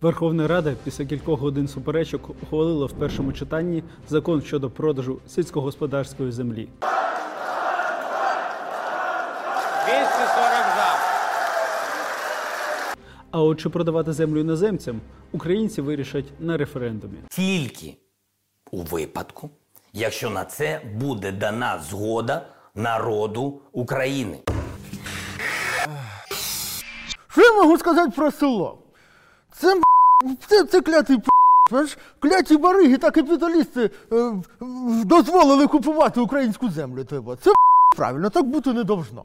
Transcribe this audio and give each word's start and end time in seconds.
Верховна 0.00 0.48
Рада 0.48 0.74
після 0.84 1.04
кількох 1.04 1.40
годин 1.40 1.68
суперечок 1.68 2.30
ухвалила 2.42 2.86
в 2.86 2.92
першому 2.92 3.32
читанні 3.32 3.82
закон 4.08 4.42
щодо 4.42 4.70
продажу 4.70 5.18
сільськогосподарської 5.26 6.32
землі. 6.32 6.68
240 6.80 6.86
за. 10.76 10.96
А 13.30 13.42
от 13.42 13.60
чи 13.60 13.68
продавати 13.68 14.12
землю 14.12 14.40
іноземцям, 14.40 15.00
українці 15.32 15.80
вирішать 15.82 16.26
на 16.38 16.56
референдумі. 16.56 17.18
Тільки 17.28 17.96
у 18.70 18.82
випадку, 18.82 19.50
якщо 19.92 20.30
на 20.30 20.44
це 20.44 20.80
буде 20.94 21.32
дана 21.32 21.78
згода 21.90 22.46
народу 22.74 23.60
України. 23.72 24.38
Що 27.28 27.40
я 27.42 27.52
можу 27.52 27.78
сказати 27.78 28.12
про 28.16 28.30
село? 28.30 28.78
Це 29.52 29.80
це, 30.48 30.64
це 30.64 30.80
клятий 30.80 31.16
п***. 31.16 31.86
Кляті 32.20 32.56
бариги 32.56 32.96
та 32.98 33.10
капіталісти 33.10 33.90
е, 34.12 34.32
дозволили 35.04 35.66
купувати 35.66 36.20
українську 36.20 36.70
землю. 36.70 37.04
Типу. 37.04 37.36
Це 37.36 37.50
правильно, 37.96 38.30
так 38.30 38.46
бути 38.46 38.72
не 38.72 38.84
должно. 38.84 39.22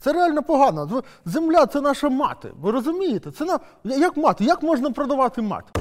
Це 0.00 0.12
реально 0.12 0.42
погано. 0.42 1.02
Земля 1.24 1.66
це 1.66 1.80
наша 1.80 2.08
мати. 2.08 2.52
Ви 2.62 2.70
розумієте? 2.70 3.30
Це 3.30 3.44
на... 3.44 3.58
як 3.84 4.16
мати? 4.16 4.44
Як 4.44 4.62
можна 4.62 4.90
продавати 4.90 5.42
мати? 5.42 5.80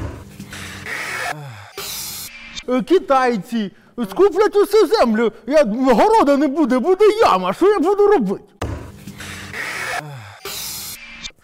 Е, 2.69 2.81
Китайці 2.81 3.71
скуплять 4.09 4.55
усю 4.55 4.87
землю. 4.87 5.31
Я, 5.47 5.63
города 5.93 6.37
не 6.37 6.47
буде, 6.47 6.79
буде 6.79 7.05
яма. 7.21 7.53
Що 7.53 7.69
я 7.69 7.79
буду 7.79 8.07
робити? 8.07 8.43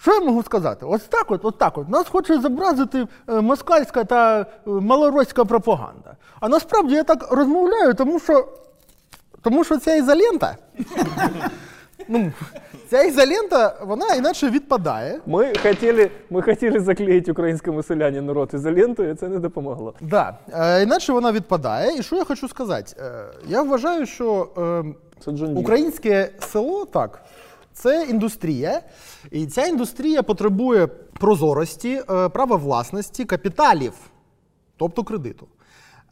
Що 0.08 0.14
я 0.14 0.22
можу 0.22 0.44
сказати? 0.44 0.86
Ось 0.86 1.02
так 1.02 1.32
от, 1.32 1.46
от 1.46 1.58
так 1.58 1.78
от. 1.78 1.90
Нас 1.90 2.08
хоче 2.08 2.40
зобразити 2.40 3.08
е, 3.30 3.42
москальська 3.42 4.04
та 4.04 4.40
е, 4.42 4.46
малороська 4.66 5.46
пропаганда. 5.46 6.16
А 6.40 6.50
насправді 6.50 6.96
я 6.96 7.04
так 7.04 7.32
розмовляю, 7.32 7.94
тому 7.94 8.20
що. 8.20 8.48
Тому 9.42 9.64
що 9.64 9.78
ця 9.78 9.96
ізолента. 9.96 10.58
ну, 12.08 12.32
ця 12.90 13.04
ізолента, 13.04 13.76
вона 13.82 14.16
іначе 14.16 14.50
відпадає. 14.50 15.20
Ми 15.26 15.54
хотіли, 15.64 16.12
ми 16.30 16.42
хотіли 16.42 16.80
заклеїти 16.80 17.32
українському 17.32 17.84
селянину 17.84 18.34
рот 18.34 18.54
ізолентою, 18.54 19.12
і 19.12 19.16
це 19.16 19.28
не 19.28 19.40
допомогло. 19.40 19.94
Да. 20.02 20.38
Е, 20.54 20.84
іначе 20.84 21.14
вона 21.14 21.32
відпадає. 21.32 22.00
І 22.00 22.04
що 22.04 22.16
я 22.16 22.24
хочу 22.24 22.48
сказати? 22.48 22.94
Я 23.48 23.62
вважаю, 23.62 24.06
що. 24.06 24.48
Українське 25.56 26.30
село 26.40 26.86
так. 26.86 27.22
Це 27.82 28.06
індустрія, 28.10 28.82
і 29.32 29.46
ця 29.46 29.66
індустрія 29.66 30.24
потребує 30.24 30.88
прозорості, 30.88 32.02
е, 32.10 32.30
права 32.30 32.56
власності, 32.56 33.26
капіталів, 33.26 33.94
тобто 34.78 35.04
кредиту. 35.04 35.48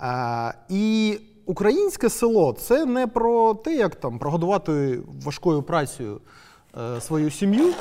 Е, 0.01 0.53
І 0.69 1.17
українське 1.45 2.09
село 2.09 2.53
це 2.53 2.85
не 2.85 3.07
про 3.07 3.53
те, 3.53 3.75
як 3.75 3.95
там 3.95 4.19
прогодувати 4.19 4.99
важкою 5.23 5.63
працею 5.63 6.21
е, 6.77 7.01
свою 7.01 7.31
сім'ю. 7.31 7.73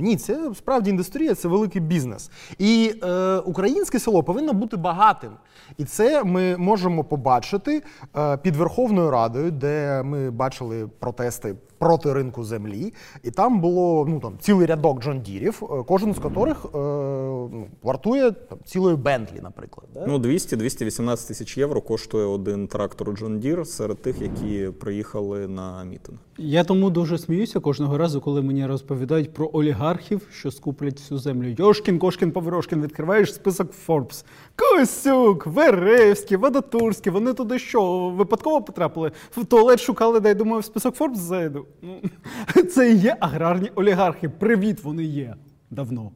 Ні, 0.00 0.16
це 0.16 0.50
справді 0.54 0.90
індустрія, 0.90 1.34
це 1.34 1.48
великий 1.48 1.80
бізнес. 1.80 2.30
І 2.58 2.94
е, 3.02 3.36
українське 3.36 3.98
село 3.98 4.22
повинно 4.22 4.52
бути 4.52 4.76
багатим. 4.76 5.30
І 5.78 5.84
це 5.84 6.24
ми 6.24 6.56
можемо 6.56 7.04
побачити 7.04 7.82
е, 8.16 8.36
під 8.36 8.56
Верховною 8.56 9.10
Радою, 9.10 9.50
де 9.50 10.02
ми 10.02 10.30
бачили 10.30 10.88
протести 10.98 11.54
проти 11.78 12.12
ринку 12.12 12.44
землі. 12.44 12.94
І 13.22 13.30
там 13.30 13.60
було 13.60 14.06
ну, 14.08 14.20
там, 14.20 14.38
цілий 14.40 14.66
рядок 14.66 15.02
Джондірів, 15.02 15.62
е, 15.62 15.82
кожен 15.86 16.14
з 16.14 16.16
яких 16.16 16.64
е, 16.64 16.68
ну, 16.74 17.66
вартує 17.82 18.30
там, 18.32 18.58
цілої 18.64 18.96
Бентлі, 18.96 19.40
наприклад. 19.42 19.86
Да? 19.94 20.04
Ну, 20.06 20.18
200-218 20.18 21.28
тисяч 21.28 21.58
євро 21.58 21.80
коштує 21.80 22.26
один 22.26 22.68
трактор 22.68 23.08
Deere 23.08 23.64
серед 23.64 24.02
тих, 24.02 24.20
які 24.20 24.68
приїхали 24.80 25.48
на 25.48 25.84
мітинг. 25.84 26.18
Я 26.38 26.64
тому 26.64 26.90
дуже 26.90 27.18
сміюся 27.18 27.60
кожного 27.60 27.98
разу, 27.98 28.20
коли 28.20 28.42
мені 28.42 28.66
розповідають 28.66 29.34
про 29.34 29.50
олігархів, 29.52 29.85
що 30.32 30.50
скуплять 30.50 31.00
всю 31.00 31.18
землю. 31.18 31.54
Йошкін, 31.58 31.98
Кошкін, 31.98 32.32
Паврошкін, 32.32 32.82
відкриваєш 32.82 33.34
список 33.34 33.72
Форбс. 33.72 34.24
Косюк, 34.56 35.46
Веревський, 35.46 36.36
Водотурський. 36.36 37.12
Вони 37.12 37.32
туди 37.32 37.58
що, 37.58 38.08
випадково 38.08 38.62
потрапили? 38.62 39.12
В 39.30 39.44
туалет 39.44 39.80
шукали, 39.80 40.20
дай 40.20 40.34
думаю, 40.34 40.60
в 40.60 40.64
список 40.64 40.94
Форбс 40.94 41.18
зайду. 41.18 41.66
Ну, 41.82 42.00
Це 42.62 42.92
і 42.92 42.96
є 42.96 43.16
аграрні 43.20 43.70
олігархи. 43.74 44.28
Привіт, 44.28 44.84
вони 44.84 45.04
є 45.04 45.34
давно. 45.70 46.10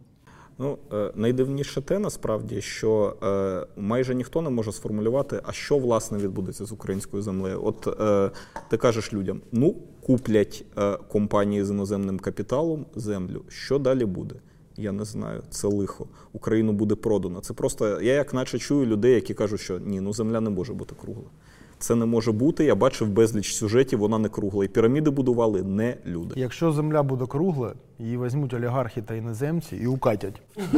Ну, 0.63 0.79
е, 0.93 1.11
найдивніше 1.15 1.81
те 1.81 1.99
насправді, 1.99 2.61
що 2.61 3.17
е, 3.23 3.81
майже 3.81 4.15
ніхто 4.15 4.43
не 4.43 4.51
може 4.51 4.73
сформулювати, 4.73 5.41
а 5.45 5.53
що 5.53 5.79
власне 5.79 6.19
відбудеться 6.19 6.65
з 6.65 6.73
українською 6.73 7.23
землею. 7.23 7.61
От 7.65 8.01
е, 8.01 8.31
ти 8.69 8.77
кажеш 8.77 9.13
людям: 9.13 9.41
ну, 9.53 9.77
куплять 10.01 10.65
компанії 11.09 11.65
з 11.65 11.71
іноземним 11.71 12.19
капіталом 12.19 12.87
землю. 12.95 13.43
Що 13.49 13.79
далі 13.79 14.05
буде? 14.05 14.35
Я 14.77 14.93
не 14.93 15.05
знаю, 15.05 15.43
це 15.51 15.69
лихо. 15.69 16.09
Україну 16.33 16.73
буде 16.73 16.95
продано. 16.95 17.41
Це 17.41 17.55
просто 17.55 18.01
я 18.01 18.13
як 18.13 18.35
наче 18.35 18.59
чую 18.59 18.87
людей, 18.87 19.15
які 19.15 19.35
кажуть, 19.35 19.61
що 19.61 19.79
ні, 19.79 20.01
ну 20.01 20.13
земля 20.13 20.41
не 20.41 20.51
може 20.51 20.73
бути 20.73 20.95
кругла. 21.01 21.31
Це 21.81 21.95
не 21.95 22.07
може 22.07 22.33
бути. 22.33 22.65
Я 22.65 22.75
бачив 22.75 23.09
безліч 23.09 23.55
сюжетів, 23.55 23.99
вона 23.99 24.19
не 24.19 24.29
кругла. 24.29 24.65
І 24.65 24.69
піраміди 24.69 25.11
будували 25.11 25.63
не 25.63 25.97
люди. 26.07 26.35
Якщо 26.37 26.73
земля 26.73 27.03
буде 27.03 27.27
кругла, 27.27 27.75
її 27.99 28.19
візьмуть 28.19 28.55
олігархи 28.55 29.03
та 29.03 29.15
іноземці 29.15 29.77
і 29.77 29.87
укатять. 29.87 30.43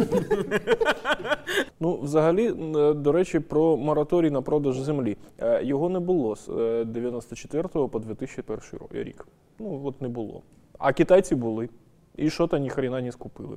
Ну, 1.80 1.98
взагалі, 2.02 2.50
до 2.96 3.12
речі, 3.12 3.40
про 3.40 3.76
мораторій 3.76 4.30
на 4.30 4.42
продаж 4.42 4.78
землі. 4.80 5.16
Е, 5.38 5.64
Його 5.64 5.88
не 5.88 6.00
було 6.00 6.36
з 6.36 6.48
е, 6.48 6.84
94 6.84 7.68
по 7.68 7.98
2001 7.98 8.58
ро- 8.80 9.02
рік. 9.04 9.26
Ну, 9.58 9.80
от 9.84 10.02
не 10.02 10.08
було. 10.08 10.42
А 10.78 10.92
китайці 10.92 11.34
були. 11.34 11.68
І 12.16 12.30
що 12.30 12.46
то 12.46 12.58
ніхрена 12.58 13.00
не 13.00 13.12
скупили. 13.12 13.56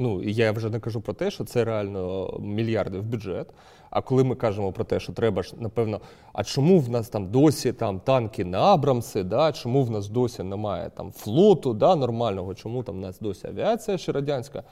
Ну, 0.00 0.22
я 0.22 0.52
вже 0.52 0.70
не 0.70 0.80
кажу 0.80 1.00
про 1.00 1.14
те, 1.14 1.30
що 1.30 1.44
це 1.44 1.64
реально 1.64 2.34
мільярди 2.40 2.98
в 2.98 3.04
бюджет. 3.04 3.46
А 3.90 4.02
коли 4.02 4.24
ми 4.24 4.34
кажемо 4.34 4.72
про 4.72 4.84
те, 4.84 5.00
що 5.00 5.12
треба 5.12 5.42
ж, 5.42 5.54
напевно, 5.58 6.00
а 6.32 6.44
чому 6.44 6.78
в 6.78 6.90
нас 6.90 7.08
там 7.08 7.30
досі 7.30 7.72
там 7.72 8.00
танки 8.00 8.44
на 8.44 8.58
Абрамси, 8.58 9.22
да? 9.22 9.52
чому 9.52 9.84
в 9.84 9.90
нас 9.90 10.08
досі 10.08 10.42
немає 10.42 10.90
там 10.96 11.12
флоту 11.12 11.74
да, 11.74 11.96
нормального, 11.96 12.54
чому 12.54 12.82
там 12.82 12.94
в 12.94 12.98
нас 12.98 13.18
досі 13.20 13.46
авіація 13.46 13.98
ще 13.98 14.12
радянська? 14.12 14.62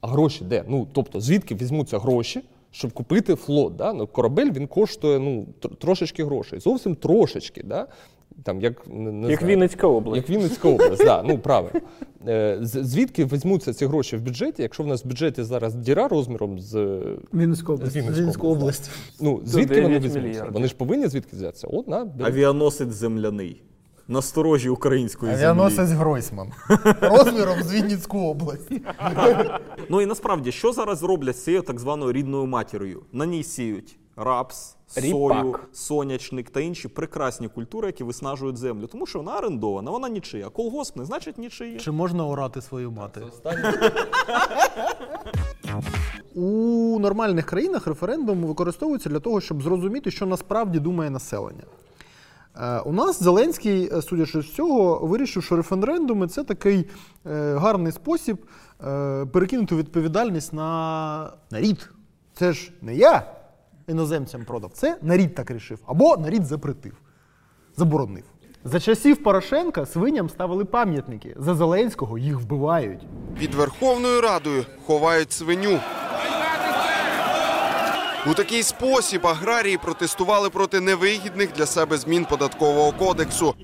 А 0.00 0.06
гроші 0.06 0.44
де? 0.44 0.64
Ну, 0.68 0.88
тобто, 0.92 1.20
звідки 1.20 1.54
візьмуться 1.54 1.98
гроші, 1.98 2.42
щоб 2.70 2.92
купити 2.92 3.34
флот? 3.34 3.76
Да? 3.76 3.92
Ну, 3.92 4.06
корабель 4.06 4.50
він 4.50 4.66
коштує 4.66 5.18
ну, 5.18 5.46
тр- 5.60 5.76
трошечки 5.76 6.24
грошей, 6.24 6.60
зовсім 6.60 6.94
трошечки. 6.94 7.62
Да? 7.62 7.86
Там, 8.42 8.60
як 8.60 8.86
не, 8.86 9.12
не 9.12 9.30
Як 9.30 9.40
знаю, 9.40 9.54
Вінницька 9.54 9.86
область. 9.86 10.16
Як 10.16 10.30
Вінницька 10.38 10.68
область, 10.68 11.04
да, 11.04 11.22
ну 11.22 11.38
правильно. 11.38 11.80
Е, 12.28 12.58
Звідки 12.62 13.24
візьмуться 13.24 13.72
ці 13.74 13.86
гроші 13.86 14.16
в 14.16 14.20
бюджеті, 14.22 14.62
якщо 14.62 14.82
в 14.82 14.86
нас 14.86 15.04
в 15.04 15.08
бюджеті 15.08 15.42
зараз 15.42 15.74
діра 15.74 16.08
розміром 16.08 16.60
з 16.60 17.00
Вінницька 17.34 17.72
область. 17.72 17.96
Вінницьку 17.96 18.48
область. 18.48 18.90
Ну, 19.20 19.40
звідки 19.44 19.80
вони 19.82 19.98
візьмуться? 19.98 20.20
мільярдів. 20.20 20.52
Вони 20.52 20.66
ж 20.68 20.74
повинні 20.76 21.06
звідки 21.08 21.36
взятися? 21.36 21.66
От 21.70 21.88
на. 21.88 22.06
Авіаносець 22.20 22.92
земляний. 22.92 23.62
Насторожі 24.08 24.68
української 24.68 25.32
землі. 25.32 25.44
Авіаносець 25.44 25.90
Гройсман. 25.90 26.48
Розміром 27.00 27.62
з 27.62 27.72
Вінницьку 27.74 28.18
область. 28.18 28.72
Ну 29.90 30.00
і 30.00 30.06
насправді, 30.06 30.52
що 30.52 30.72
зараз 30.72 31.02
роблять 31.02 31.36
з 31.36 31.44
цією 31.44 31.62
так 31.62 31.80
званою 31.80 32.12
рідною 32.12 32.46
матір'ю? 32.46 33.02
На 33.12 33.26
ній 33.26 33.42
сіють 33.42 33.98
рапс, 34.16 34.76
сою, 34.86 35.58
сонячник 35.72 36.50
та 36.50 36.60
інші 36.60 36.88
прекрасні 36.88 37.48
культури, 37.48 37.86
які 37.86 38.04
виснажують 38.04 38.56
землю. 38.56 38.86
Тому 38.86 39.06
що 39.06 39.18
вона 39.18 39.38
орендована, 39.38 39.90
вона 39.90 40.08
нічия. 40.08 40.48
Колгосп 40.48 40.96
не 40.96 41.04
значить 41.04 41.38
нічиє. 41.38 41.78
Чи 41.78 41.90
можна 41.90 42.26
орати 42.26 42.62
свою 42.62 42.90
мати? 42.90 43.22
У 46.34 46.98
нормальних 47.00 47.46
країнах 47.46 47.86
референдум 47.86 48.44
використовується 48.44 49.08
для 49.08 49.20
того, 49.20 49.40
щоб 49.40 49.62
зрозуміти, 49.62 50.10
що 50.10 50.26
насправді 50.26 50.78
думає 50.78 51.10
населення. 51.10 51.62
Е, 52.56 52.78
У 52.80 52.92
нас 52.92 53.22
Зеленський, 53.22 53.90
е, 53.92 54.02
судячи 54.02 54.42
з 54.42 54.54
цього, 54.54 55.06
вирішив, 55.06 55.42
що 55.42 55.56
референдуми 55.56 56.28
це 56.28 56.44
такий 56.44 56.88
е, 57.26 57.54
гарний 57.54 57.92
спосіб 57.92 58.46
перекинути 59.32 59.76
відповідальність 59.76 60.52
на 60.52 61.32
нарід. 61.50 61.90
Це 62.34 62.52
ж 62.52 62.72
не 62.82 62.94
я 62.94 63.35
іноземцям 63.88 64.44
продав, 64.44 64.70
це 64.74 64.96
нарід 65.02 65.34
так 65.34 65.50
рішив. 65.50 65.78
Або 65.86 66.16
нарід 66.16 66.46
запретив, 66.46 66.92
заборонив. 67.76 68.24
За 68.64 68.80
часів 68.80 69.22
Порошенка 69.22 69.86
свиням 69.86 70.30
ставили 70.30 70.64
пам'ятники. 70.64 71.34
За 71.38 71.54
Зеленського 71.54 72.18
їх 72.18 72.40
вбивають. 72.40 73.00
Під 73.38 73.54
Верховною 73.54 74.20
Радою 74.20 74.64
ховають 74.86 75.32
свиню. 75.32 75.80
У 78.30 78.34
такий 78.34 78.62
спосіб 78.62 79.26
аграрії 79.26 79.78
протестували 79.78 80.50
проти 80.50 80.80
невигідних 80.80 81.52
для 81.52 81.66
себе 81.66 81.96
змін 81.96 82.24
податкового 82.30 82.92
кодексу. 82.92 83.54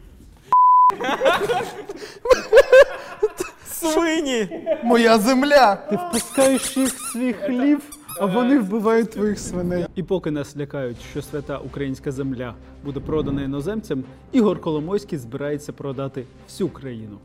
Свині! 3.73 4.67
Моя 4.85 5.19
земля! 5.19 5.77
Ти 5.77 5.97
впускаєш 5.97 6.77
їх 6.77 6.95
в 6.95 7.13
свій 7.13 7.33
хлів, 7.33 7.81
а 8.21 8.27
вони 8.27 8.59
вбивають 8.59 9.11
твоїх 9.11 9.39
свиней. 9.39 9.87
І 9.95 10.03
поки 10.03 10.31
нас 10.31 10.57
лякають, 10.57 10.97
що 11.11 11.23
свята 11.23 11.59
українська 11.59 12.13
земля 12.13 12.55
буде 12.85 13.01
продана 13.01 13.43
іноземцям, 13.43 14.05
Ігор 14.33 14.61
Коломойський 14.61 15.19
збирається 15.19 15.73
продати 15.73 16.25
всю 16.49 16.69
країну. 16.69 17.19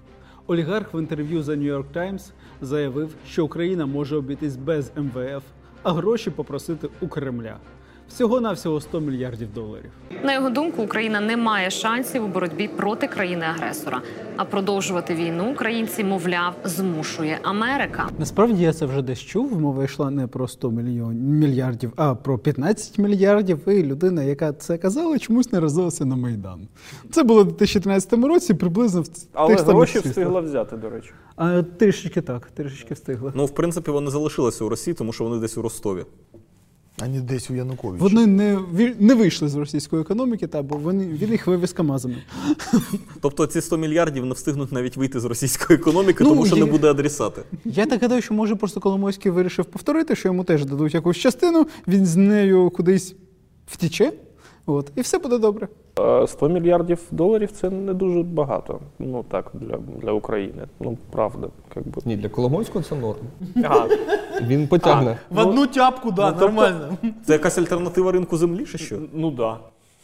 Олігарх 0.47 0.93
в 0.93 0.99
інтерв'ю 0.99 1.43
за 1.43 1.51
New 1.51 1.77
York 1.77 1.85
Times 1.95 2.31
заявив, 2.61 3.15
що 3.27 3.45
Україна 3.45 3.85
може 3.85 4.15
обійтись 4.15 4.55
без 4.55 4.91
МВФ, 4.97 5.43
а 5.83 5.93
гроші 5.93 6.29
попросити 6.29 6.89
у 7.01 7.07
Кремля. 7.07 7.57
Всього 8.09 8.41
навсього 8.41 8.81
100 8.81 8.99
мільярдів 8.99 9.53
доларів. 9.53 9.91
На 10.23 10.33
його 10.33 10.49
думку, 10.49 10.83
Україна 10.83 11.21
не 11.21 11.37
має 11.37 11.69
шансів 11.69 12.23
у 12.23 12.27
боротьбі 12.27 12.67
проти 12.67 13.07
країни-агресора. 13.07 14.01
А 14.37 14.45
продовжувати 14.45 15.15
війну 15.15 15.51
українці, 15.51 16.03
мовляв, 16.03 16.53
змушує 16.63 17.39
Америка. 17.43 18.09
Насправді 18.19 18.63
я 18.63 18.73
це 18.73 18.85
вже 18.85 19.01
десь 19.01 19.19
чув. 19.19 19.61
Мова 19.61 19.83
йшла 19.83 20.09
не 20.11 20.27
про 20.27 20.47
100 20.47 20.71
мільйон 20.71 21.15
мільярдів, 21.15 21.93
а 21.95 22.15
про 22.15 22.37
15 22.39 22.97
мільярдів. 22.97 23.67
І 23.67 23.83
людина, 23.83 24.23
яка 24.23 24.53
це 24.53 24.77
казала, 24.77 25.19
чомусь 25.19 25.51
не 25.51 25.59
розвилася 25.59 26.05
на 26.05 26.15
Майдан. 26.15 26.67
Це 27.11 27.23
було 27.23 27.41
у 27.41 27.43
2013 27.43 28.13
році, 28.13 28.53
приблизно 28.53 29.01
в 29.01 29.07
Але 29.33 29.55
тих 29.55 29.65
гроші 29.65 29.99
встигла 29.99 30.41
взяти, 30.41 30.77
до 30.77 30.89
речі. 30.89 31.11
А 31.35 31.63
трішечки 31.63 32.21
так, 32.21 32.49
трішечки 32.53 32.93
встигла. 32.93 33.31
Ну, 33.35 33.45
в 33.45 33.51
принципі, 33.55 33.91
вони 33.91 34.11
залишилися 34.11 34.65
у 34.65 34.69
Росії, 34.69 34.93
тому 34.93 35.13
що 35.13 35.23
вони 35.23 35.41
десь 35.41 35.57
у 35.57 35.61
Ростові. 35.61 36.05
Ані 37.01 37.19
десь 37.19 37.49
у 37.49 37.53
Януковича. 37.53 38.03
Вони 38.03 38.25
не, 38.25 38.59
не 38.99 39.15
вийшли 39.15 39.47
з 39.47 39.55
російської 39.55 40.01
економіки, 40.01 40.47
та, 40.47 40.61
бо 40.61 40.77
вони, 40.77 41.07
він 41.07 41.31
їх 41.31 41.47
вивіз 41.47 41.73
камазами. 41.73 42.15
Тобто 43.21 43.45
ці 43.47 43.61
100 43.61 43.77
мільярдів 43.77 44.25
не 44.25 44.33
встигнуть 44.33 44.71
навіть 44.71 44.97
вийти 44.97 45.19
з 45.19 45.25
російської 45.25 45.79
економіки, 45.79 46.23
Ну, 46.23 46.29
тому 46.29 46.45
що 46.45 46.55
я, 46.55 46.65
не 46.65 46.71
буде 46.71 46.89
адресати. 46.91 47.41
Я 47.65 47.85
так 47.85 48.01
гадаю, 48.01 48.21
що 48.21 48.33
може 48.33 48.55
просто 48.55 48.79
Коломойський 48.79 49.31
вирішив 49.31 49.65
повторити, 49.65 50.15
що 50.15 50.29
йому 50.29 50.43
теж 50.43 50.65
дадуть 50.65 50.93
якусь 50.93 51.17
частину, 51.17 51.67
він 51.87 52.05
з 52.05 52.15
нею 52.15 52.69
кудись 52.69 53.15
втіче, 53.67 54.13
от, 54.67 54.91
і 54.95 55.01
все 55.01 55.17
буде 55.17 55.37
добре. 55.37 55.67
Е, 55.99 56.27
100 56.27 56.49
мільярдів 56.49 56.99
доларів 57.11 57.51
це 57.51 57.69
не 57.69 57.93
дуже 57.93 58.23
багато. 58.23 58.79
Ну 58.99 59.25
так, 59.31 59.51
для, 59.53 59.77
для 60.01 60.11
України. 60.11 60.63
Ну, 60.79 60.97
правда. 61.11 61.47
як 61.75 61.87
би. 61.87 62.01
Ні, 62.05 62.17
для 62.17 62.29
Коломойського 62.29 62.85
це 62.85 62.95
норм. 62.95 63.19
Ага. 63.63 63.87
Він 64.41 64.67
потягне. 64.67 65.17
В 65.29 65.39
одну 65.39 65.67
тяпку, 65.67 66.11
да, 66.11 66.31
ну, 66.31 66.39
нормально. 66.39 66.97
Це 67.25 67.33
якась 67.33 67.57
альтернатива 67.57 68.11
ринку 68.11 68.37
землі, 68.37 68.65
чи 68.65 68.77
що? 68.77 68.97
Ну 69.13 69.31
да. 69.31 69.57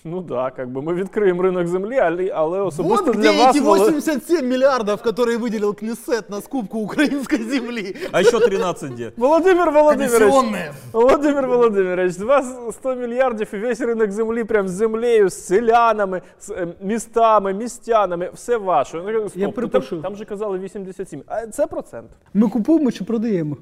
Ну 0.05 0.21
да, 0.23 0.51
как 0.51 0.69
би 0.69 0.83
ми 0.83 0.95
відкриємо 0.95 1.43
ринок 1.43 1.67
землі, 1.67 1.99
але, 1.99 2.31
але 2.35 2.61
особисто 2.61 3.05
Вот 3.05 3.17
для 3.17 3.31
где 3.31 3.45
вас 3.45 3.57
эти 3.57 3.61
воно- 3.61 3.85
87 3.85 4.49
миллиардов, 4.49 5.03
которые 5.03 5.39
выделил 5.39 5.75
Кнессет 5.75 6.31
на 6.31 6.41
скупку 6.41 6.79
украинской 6.79 7.43
земли. 7.43 7.97
А 8.13 8.23
ще 8.23 8.41
13 8.41 8.95
де? 8.95 9.13
Володимир 9.17 9.71
Володимирович, 9.71 10.35
Комиссионные. 10.35 10.73
Володимир 10.93 11.47
Володимирович, 11.47 12.21
у 12.21 12.27
вас 12.27 12.47
100 12.73 12.95
мільярдів 12.95 13.49
і 13.53 13.57
весь 13.57 13.81
ринок 13.81 14.11
землі 14.11 14.45
прям 14.45 14.69
з 14.69 14.73
землею, 14.73 15.29
з 15.29 15.47
селянами, 15.47 16.23
з 16.41 16.51
е, 16.51 16.69
містами, 16.81 17.55
містянами, 17.55 18.31
все 18.35 18.57
ваше. 18.57 19.03
Ну, 19.07 19.29
стоп, 19.29 19.37
Я 19.37 19.47
ну, 19.47 19.53
перепрошую. 19.53 20.03
Там, 20.03 20.11
там 20.11 20.19
же 20.19 20.25
казали 20.25 20.59
87. 20.59 21.23
А 21.27 21.47
це 21.47 21.67
процент. 21.67 22.11
Ми 22.35 22.49
купуємо 22.49 22.93
чи 22.93 23.05
продаємо? 23.05 23.57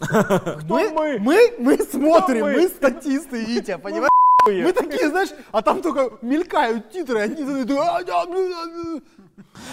Хто 0.00 0.74
ми? 0.74 1.18
Мы, 1.18 1.60
мы 1.60 1.90
смотрим, 1.90 2.44
мы? 2.44 2.54
мы 2.54 2.68
статисты, 2.68 3.54
Витя, 3.54 3.78
понимаешь? 3.82 4.10
Мы 4.46 4.72
такие, 4.72 5.08
знаешь, 5.08 5.30
а 5.52 5.62
там 5.62 5.82
только 5.82 6.10
мелькают 6.22 6.90
титры, 6.90 7.20
одни 7.20 7.44
за 7.44 7.64
другими. 7.64 7.86
А, 7.88 8.04
да, 8.04 8.26
да, 8.26 8.48
да. 8.48 9.00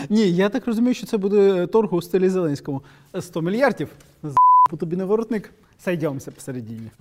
Ні, 0.10 0.32
я 0.32 0.50
так 0.50 0.68
розумію, 0.68 0.94
що 0.94 1.06
це 1.06 1.18
буде 1.18 1.68
торг 1.68 1.94
у 1.94 2.02
стилі 2.02 2.30
Зеленському. 2.30 2.82
100 3.20 3.42
мільярдів. 3.42 3.90
З***у 4.24 4.78
тобі 4.78 4.96
не 4.96 5.06
воротник. 5.06 5.52
Сойдемося 5.84 6.32
посередині. 6.32 6.92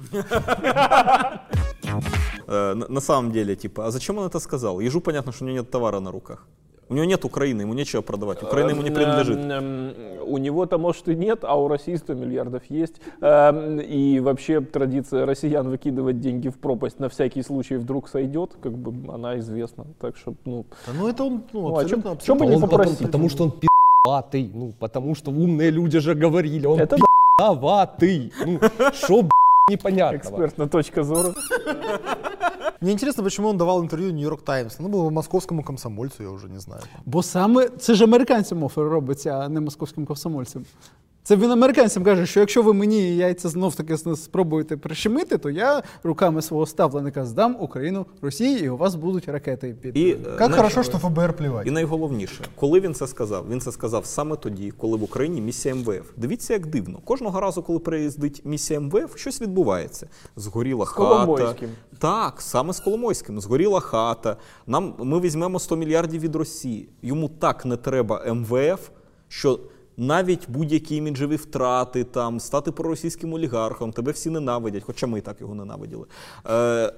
Э, 2.49 2.75
на, 2.75 2.89
на 2.89 3.00
самом 3.00 3.33
деле, 3.33 3.55
типа, 3.55 3.87
а 3.87 3.91
зачем 3.91 4.19
он 4.19 4.27
это 4.27 4.41
сказал? 4.41 4.81
Ежу 4.81 5.00
понятно, 5.00 5.33
что 5.33 5.44
у 5.44 5.49
него 5.49 5.59
нет 5.59 5.71
товара 5.71 6.00
на 6.00 6.11
руках. 6.11 6.47
У 6.89 6.94
него 6.94 7.06
нет 7.06 7.25
Украины, 7.25 7.62
ему 7.62 7.74
нечего 7.74 8.01
продавать. 8.01 8.42
Украина 8.44 8.69
ему 8.69 8.81
не 8.81 8.92
принадлежит. 8.92 9.38
Эм, 9.38 9.51
эм, 9.51 9.94
У 10.28 10.38
него-то, 10.38 10.78
может, 10.78 11.07
и 11.10 11.16
нет, 11.16 11.39
а 11.44 11.56
у 11.60 11.68
России 11.68 11.95
100 11.95 12.13
миллиардов 12.13 12.63
есть. 12.69 12.95
И 13.22 14.19
вообще 14.22 14.62
традиция 14.62 15.25
россиян 15.25 15.68
выкидывать 15.69 16.19
деньги 16.19 16.50
в 16.50 16.57
пропасть 16.57 17.00
на 17.00 17.07
всякий 17.10 17.44
случай 17.44 17.75
вдруг 17.78 18.07
сойдет, 18.10 18.56
как 18.62 18.78
бы 18.78 19.13
она 19.13 19.38
известна. 19.39 19.86
Так 20.00 20.16
что, 20.18 20.36
ну, 20.45 20.66
Да 20.86 20.94
Ну 20.98 21.07
это 21.07 21.24
он, 21.24 21.44
ну, 21.54 21.62
Ну, 21.69 21.75
а 21.78 21.81
абсолютно, 21.81 22.12
чё- 22.16 22.18
чё 22.25 22.36
бы 22.36 22.45
абсолютно. 22.45 22.56
не 22.56 22.62
попросить. 22.62 22.98
потом- 22.98 23.07
потому 23.07 23.30
что 23.30 23.44
он 23.45 23.51
пи***ватый. 23.51 24.51
Ну, 24.54 24.74
потому 24.80 25.16
что 25.16 25.31
умные 25.31 25.72
люди 25.72 26.00
же 26.00 26.13
говорили. 26.16 26.66
Он 26.68 26.80
Это 26.80 26.95
пи***ватый. 26.98 28.31
Ну, 28.45 28.60
шо, 28.94 29.22
б***, 29.24 29.30
непонятного. 29.69 30.18
экспертная 30.22 30.68
точка 30.68 31.04
зора. 31.04 31.33
Мне 32.82 32.92
интересно, 32.92 33.24
почему 33.24 33.50
он 33.50 33.58
давал 33.58 33.82
интервью 33.82 34.12
Нью-Йорк 34.12 34.42
Таймс. 34.42 34.80
Ну, 34.80 34.88
был 34.88 35.12
московскому 35.12 35.64
комсомольцю, 35.64 36.24
я 36.24 36.30
уже 36.30 36.50
не 36.50 36.60
знаю. 36.60 36.82
Бо 37.06 37.24
саме 37.24 37.70
це 37.70 37.94
ж 37.94 38.04
американцям 38.04 38.64
офер 38.64 38.84
робиться, 38.84 39.40
а 39.40 39.50
не 39.50 39.60
московським 39.60 40.06
комсомольцям. 40.06 40.66
Це 41.28 41.36
він 41.36 41.52
американцям 41.52 42.04
каже, 42.04 42.26
що 42.26 42.40
якщо 42.40 42.62
ви 42.64 42.74
мені 42.74 43.16
яйця 43.16 43.50
знов 43.50 43.76
таки 43.76 43.98
спробуєте 43.98 44.78
прищемити, 44.78 45.38
то 45.38 45.50
я 45.50 45.84
руками 46.04 46.42
свого 46.42 46.66
ставленика 46.66 47.26
здам 47.26 47.58
Україну 47.60 48.06
Росії, 48.22 48.66
і 48.66 48.70
у 48.70 48.78
вас 48.78 48.96
будуть 48.96 49.28
ракети 49.30 49.76
під. 49.82 49.98
І, 49.98 50.12
е, 50.12 50.18
Как 50.38 50.50
най- 50.50 50.58
хорошо, 50.58 50.84
что 50.84 50.98
ФБР 50.98 51.34
плевать. 51.34 51.68
І 51.68 51.72
найголовніше, 51.72 52.46
коли 52.56 52.80
він 52.80 52.94
це 52.94 53.08
сказав, 53.08 53.46
він 53.50 53.62
це 53.62 53.72
сказав 53.72 54.06
саме 54.06 54.36
тоді, 54.36 54.72
коли 54.72 54.98
в 54.98 55.04
Україні 55.04 55.42
місія 55.42 55.76
МВФ. 55.76 56.12
Дивіться, 56.18 56.54
як 56.54 56.68
дивно. 56.68 57.00
Кожного 57.04 57.40
разу, 57.42 57.64
коли 57.64 57.80
приїздить 57.80 58.42
місія 58.46 58.80
МВФ, 58.80 59.18
щось 59.18 59.42
відбувається. 59.42 60.08
Згоріла 60.36 60.86
хата. 60.86 61.10
Коломойським. 61.10 61.70
Так, 62.00 62.42
саме 62.42 62.74
з 62.74 62.80
Коломойським. 62.80 63.40
Згоріла 63.40 63.80
хата. 63.80 64.38
Нам 64.68 64.94
ми 65.00 65.20
візьмемо 65.20 65.60
100 65.60 65.76
мільярдів 65.76 66.22
від 66.22 66.36
Росії. 66.36 66.90
Йому 67.02 67.30
так 67.30 67.66
не 67.66 67.78
треба 67.78 68.34
МВФ, 68.34 68.90
що. 69.28 69.60
Навіть 70.08 70.50
будь-які 70.50 70.96
іміджеві 70.96 71.36
втрати, 71.36 72.04
там, 72.04 72.40
стати 72.40 72.72
проросійським 72.72 73.34
олігархом, 73.34 73.92
тебе 73.92 74.12
всі 74.12 74.30
ненавидять, 74.30 74.84
хоча 74.86 75.08
ми 75.08 75.22
так 75.22 75.42
його 75.42 75.56
ненавиділи. 75.56 76.06
Е, 76.50 76.94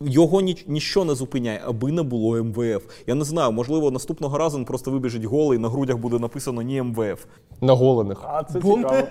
його 0.00 0.40
ніч, 0.40 0.64
ніщо 0.68 1.04
не 1.04 1.14
зупиняє, 1.14 1.60
аби 1.66 1.92
не 1.92 2.02
було 2.02 2.44
МВФ. 2.44 2.82
Я 3.06 3.14
не 3.14 3.24
знаю, 3.24 3.52
можливо, 3.52 3.90
наступного 3.90 4.38
разу 4.38 4.58
він 4.58 4.64
просто 4.64 4.90
вибіжить 4.90 5.24
голий, 5.24 5.58
на 5.58 5.68
грудях 5.68 5.96
буде 5.96 6.18
написано 6.18 6.62
ні 6.62 6.82
МВФ. 6.82 7.24
Наголених. 7.60 8.18
А 8.24 8.42
це 8.44 8.58
Бо- 8.60 8.76
цікаво. 8.76 8.96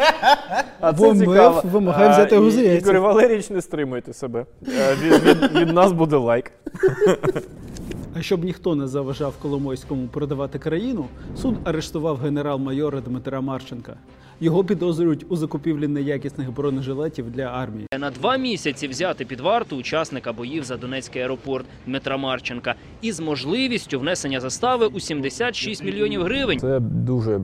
А 0.80 0.92
Бо 0.92 1.04
це 1.06 1.14
МВФ 1.14 1.20
цікаво. 1.20 1.62
вимагає 1.72 2.10
взяти 2.12 2.36
його 2.36 2.52
за 2.52 2.62
яйця. 2.62 2.92
Ігор 2.92 3.02
Валерійович, 3.02 3.50
не 3.50 3.62
стримуйте 3.62 4.14
себе. 4.14 4.46
Е, 4.68 4.96
Від, 4.96 5.24
від, 5.24 5.52
від 5.52 5.74
нас 5.74 5.92
буде 5.92 6.16
лайк. 6.18 6.52
А 8.18 8.22
щоб 8.22 8.44
ніхто 8.44 8.76
не 8.76 8.88
заважав 8.88 9.34
Коломойському 9.42 10.08
продавати 10.08 10.60
країну, 10.60 11.06
суд 11.38 11.56
арештував 11.64 12.18
генерал-майора 12.18 13.02
Дмитра 13.02 13.42
Марченка. 13.42 13.98
Його 14.40 14.64
підозрюють 14.64 15.26
у 15.30 15.36
закупівлі 15.36 15.88
неякісних 15.88 16.52
бронежилетів 16.54 17.32
для 17.32 17.44
армії. 17.44 17.88
На 18.00 18.12
два 18.12 18.38
місяці 18.38 18.88
взяти 18.88 19.26
під 19.26 19.40
варту 19.40 19.76
учасника 19.78 20.34
боїв 20.34 20.64
за 20.64 20.78
Донецький 20.78 21.22
аеропорт 21.22 21.66
Дмитра 21.86 22.18
Марченка 22.18 22.76
із 23.02 23.20
можливістю 23.20 24.00
внесення 24.00 24.40
застави 24.40 24.86
у 24.88 25.00
76 25.00 25.84
мільйонів 25.84 26.24
гривень. 26.24 26.60
Це 26.60 26.80
дуже 26.80 27.42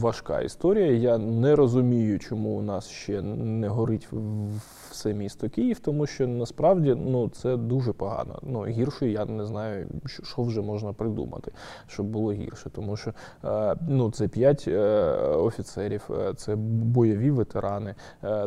важка 0.00 0.40
історія. 0.40 0.86
Я 0.92 1.18
не 1.18 1.56
розумію, 1.56 2.18
чому 2.18 2.48
у 2.48 2.62
нас 2.62 2.90
ще 2.90 3.22
не 3.22 3.68
горить 3.68 4.08
в- 4.10 4.60
все 4.96 5.14
місто 5.14 5.48
Київ, 5.48 5.78
тому 5.78 6.06
що 6.06 6.26
насправді 6.26 6.94
ну 6.94 7.28
це 7.28 7.56
дуже 7.56 7.92
погано. 7.92 8.38
Ну 8.42 8.66
гірше 8.66 9.08
я 9.08 9.24
не 9.24 9.44
знаю, 9.44 9.86
що, 10.06 10.42
вже 10.42 10.62
можна 10.62 10.92
придумати, 10.92 11.52
щоб 11.86 12.06
було 12.06 12.32
гірше. 12.32 12.70
Тому 12.70 12.96
що 12.96 13.12
е, 13.44 13.76
ну 13.88 14.10
це 14.10 14.28
п'ять 14.28 14.64
е, 14.68 15.02
офіцерів, 15.20 16.10
е, 16.10 16.34
це 16.34 16.56
бойові 16.56 17.30
ветерани. 17.30 17.94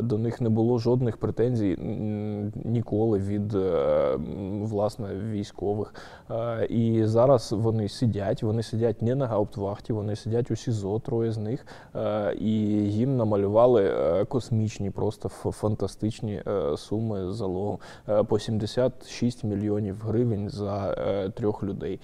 До 0.02 0.18
них 0.18 0.40
не 0.40 0.48
було 0.48 0.78
жодних 0.78 1.16
претензій 1.16 1.76
ніколи 2.64 3.18
від 3.18 3.54
власне 4.62 5.08
військових. 5.30 5.94
І 6.68 7.04
зараз 7.04 7.52
вони 7.52 7.88
сидять, 7.88 8.42
вони 8.42 8.62
сидять 8.62 9.02
не 9.02 9.14
на 9.14 9.26
гауптвахті, 9.26 9.92
вони 9.92 10.16
сидять 10.16 10.50
у 10.50 10.56
СІЗО, 10.56 10.98
троє 10.98 11.32
з 11.32 11.38
них, 11.38 11.66
і 12.40 12.52
їм 12.90 13.16
намалювали 13.16 13.94
космічні, 14.28 14.90
просто 14.90 15.28
фантастичні 15.28 16.39
е, 16.46 16.76
суми 16.76 17.32
залогу 17.32 17.80
Е, 18.08 18.22
по 18.22 18.38
76 18.38 19.44
мільйонів 19.44 20.02
гривень 20.06 20.48
за 20.48 20.94
е, 20.98 21.30
трьох 21.30 21.62
людей. 21.62 22.00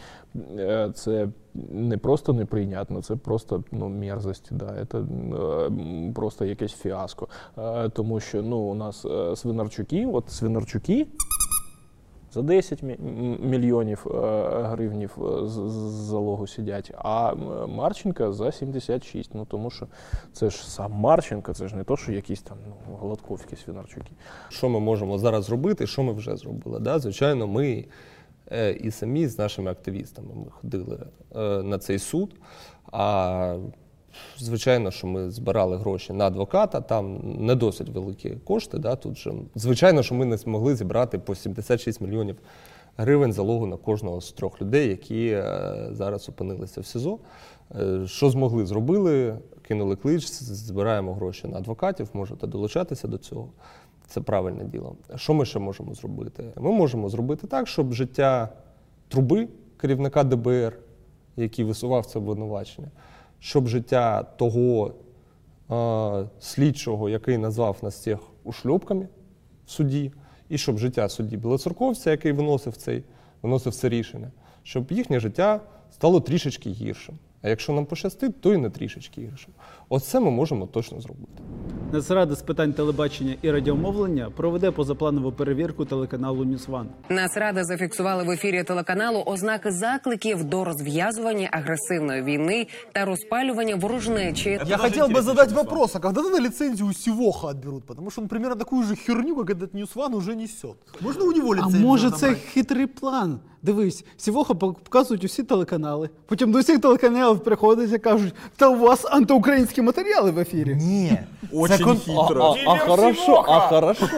Це 0.94 1.28
не 1.70 1.98
просто 1.98 2.32
неприйнятно, 2.32 3.02
це 3.02 3.16
просто 3.16 3.64
ну, 3.72 3.88
мерзость. 3.88 4.48
Да. 4.50 4.86
Це 4.92 5.02
просто 6.14 6.44
якесь 6.44 6.72
фіаско. 6.72 7.28
Тому 7.92 8.20
що 8.20 8.42
ну, 8.42 8.56
у 8.56 8.74
нас 8.74 9.06
свинарчуки, 9.34 10.06
от 10.06 10.30
свинарчуки. 10.30 11.06
За 12.36 12.42
10 12.42 12.82
мільйонів 13.40 14.06
е, 14.06 14.18
гривнів 14.62 15.10
е, 15.18 15.46
з, 15.46 15.52
залогу 16.06 16.46
сидять, 16.46 16.92
а 16.98 17.34
Марченка 17.66 18.32
за 18.32 18.52
76. 18.52 19.30
Ну 19.34 19.44
тому 19.44 19.70
що 19.70 19.86
це 20.32 20.50
ж 20.50 20.70
сам 20.70 20.92
Марченко, 20.92 21.54
це 21.54 21.68
ж 21.68 21.76
не 21.76 21.84
то, 21.84 21.96
що 21.96 22.12
якісь 22.12 22.42
там 22.42 22.56
ну, 22.68 22.96
Гладковські 22.96 23.56
свинарчуки. 23.56 24.10
Що 24.48 24.68
ми 24.68 24.80
можемо 24.80 25.18
зараз 25.18 25.44
зробити, 25.44 25.86
що 25.86 26.02
ми 26.02 26.12
вже 26.12 26.36
зробили? 26.36 26.80
Да? 26.80 26.98
Звичайно, 26.98 27.46
ми 27.46 27.84
е, 28.52 28.72
і 28.72 28.90
самі 28.90 29.26
з 29.26 29.38
нашими 29.38 29.70
активістами 29.70 30.28
ми 30.34 30.50
ходили 30.50 30.98
на 31.62 31.78
цей 31.78 31.98
суд. 31.98 32.34
А 32.92 33.56
звичайно, 34.38 34.90
що 34.90 35.06
ми 35.06 35.30
збирали 35.30 35.76
гроші 35.76 36.12
на 36.12 36.26
адвоката, 36.26 36.80
там 36.80 37.20
не 37.38 37.54
досить 37.54 37.88
великі 37.88 38.30
кошти. 38.30 38.78
Да? 38.78 38.96
Тут 38.96 39.18
же, 39.18 39.32
звичайно, 39.54 40.02
що 40.02 40.14
ми 40.14 40.24
не 40.24 40.36
змогли 40.36 40.76
зібрати 40.76 41.18
по 41.18 41.34
76 41.34 42.00
мільйонів 42.00 42.36
гривень 42.96 43.32
залогу 43.32 43.66
на 43.66 43.76
кожного 43.76 44.20
з 44.20 44.32
трьох 44.32 44.62
людей, 44.62 44.88
які 44.88 45.26
е, 45.26 45.88
зараз 45.92 46.28
опинилися 46.28 46.80
в 46.80 46.86
СІЗО. 46.86 47.18
Е, 47.80 48.06
Що 48.06 48.30
змогли, 48.30 48.66
зробили, 48.66 49.38
кинули 49.62 49.96
клич, 49.96 50.26
збираємо 50.32 51.14
гроші 51.14 51.48
на 51.48 51.58
адвокатів, 51.58 52.08
можете 52.12 52.46
долучатися 52.46 53.08
до 53.08 53.18
цього. 53.18 53.48
Це 54.08 54.20
правильне 54.20 54.64
діло. 54.64 54.96
Що 55.16 55.34
ми 55.34 55.44
ще 55.44 55.58
можемо 55.58 55.94
зробити? 55.94 56.44
Ми 56.56 56.72
можемо 56.72 57.08
зробити 57.08 57.46
так, 57.46 57.68
щоб 57.68 57.92
життя 57.92 58.48
труби, 59.08 59.48
керівника 59.76 60.24
ДБР, 60.24 60.78
який 61.36 61.64
висував 61.64 62.06
це 62.06 62.18
обвинувачення, 62.18 62.88
щоб 63.40 63.68
життя 63.68 64.22
того 64.22 64.94
е, 65.70 66.28
слідчого, 66.40 67.08
який 67.08 67.38
назвав 67.38 67.76
нас 67.82 67.94
всіх 67.94 68.18
ушльопками 68.44 69.08
в 69.66 69.70
суді, 69.70 70.12
і 70.48 70.58
щоб 70.58 70.78
життя 70.78 71.08
судді 71.08 71.36
Білоцерковця, 71.36 72.10
який 72.10 72.32
виносив, 72.32 72.76
цей, 72.76 73.04
виносив 73.42 73.74
це 73.74 73.88
рішення, 73.88 74.30
щоб 74.62 74.92
їхнє 74.92 75.20
життя 75.20 75.60
стало 75.90 76.20
трішечки 76.20 76.70
гіршим. 76.70 77.18
А 77.42 77.48
якщо 77.48 77.72
нам 77.72 77.86
пощастить, 77.86 78.40
то 78.40 78.54
і 78.54 78.56
не 78.56 78.70
трішечки 78.70 79.20
гіршим. 79.20 79.54
Оце 79.88 80.20
ми 80.20 80.30
можемо 80.30 80.66
точно 80.66 81.00
зробити. 81.00 81.42
Нацрада 81.92 82.34
з 82.34 82.42
питань 82.42 82.72
телебачення 82.72 83.34
і 83.42 83.50
радіомовлення 83.50 84.30
проведе 84.36 84.70
позапланову 84.70 85.32
перевірку 85.32 85.84
телеканалу 85.84 86.44
Ньюсван. 86.44 86.88
Нацрада 87.08 87.64
зафіксувала 87.64 88.22
в 88.22 88.30
ефірі 88.30 88.62
телеканалу 88.62 89.22
ознаки 89.26 89.70
закликів 89.70 90.44
до 90.44 90.64
розв'язування 90.64 91.48
агресивної 91.52 92.22
війни 92.22 92.66
та 92.92 93.04
розпалювання 93.04 93.76
ворожнечі. 93.76 94.60
Я 94.66 94.76
хотел 94.76 95.06
бы 95.08 95.22
задать 95.22 95.52
вопрос, 95.52 95.96
а 95.96 95.98
когда 96.00 96.22
тогда 96.22 96.40
лицензию 96.40 96.88
у 96.88 96.92
Сивоха 96.92 97.48
отберут? 97.48 97.84
Потому 97.86 98.10
что 98.10 98.22
он 98.22 98.28
примерно 98.28 98.56
такую 98.56 98.82
же 98.82 98.96
херню, 98.96 99.36
как 99.36 99.50
этот 99.50 99.74
Ньюсван, 99.74 100.14
уже 100.14 100.36
несет. 100.36 100.76
Можно 101.00 101.24
у 101.24 101.32
него 101.32 101.52
А 101.52 101.56
лицензию 101.56 101.82
може 101.82 102.10
це 102.10 102.34
хитрий 102.34 102.86
план? 102.86 103.40
Дивись, 103.66 104.04
Сівоха 104.16 104.54
показують 104.54 105.24
усі 105.24 105.42
телеканали. 105.42 106.10
Потім 106.26 106.52
до 106.52 106.58
всіх 106.58 106.80
телеканалів 106.80 107.40
приходять 107.40 107.92
і 107.92 107.98
кажуть, 107.98 108.34
та 108.56 108.68
у 108.68 108.78
вас 108.78 109.04
антиукраїнські 109.10 109.82
матеріали 109.82 110.30
в 110.30 110.38
ефірі. 110.38 110.74
Ні. 110.74 111.18
Очень 111.52 111.86
кон- 111.86 111.98
хитро. 111.98 112.56
А, 112.66 112.70
а 112.70 112.78
хорошо, 112.78 113.44
а 113.48 113.60
хорошо. 113.60 114.08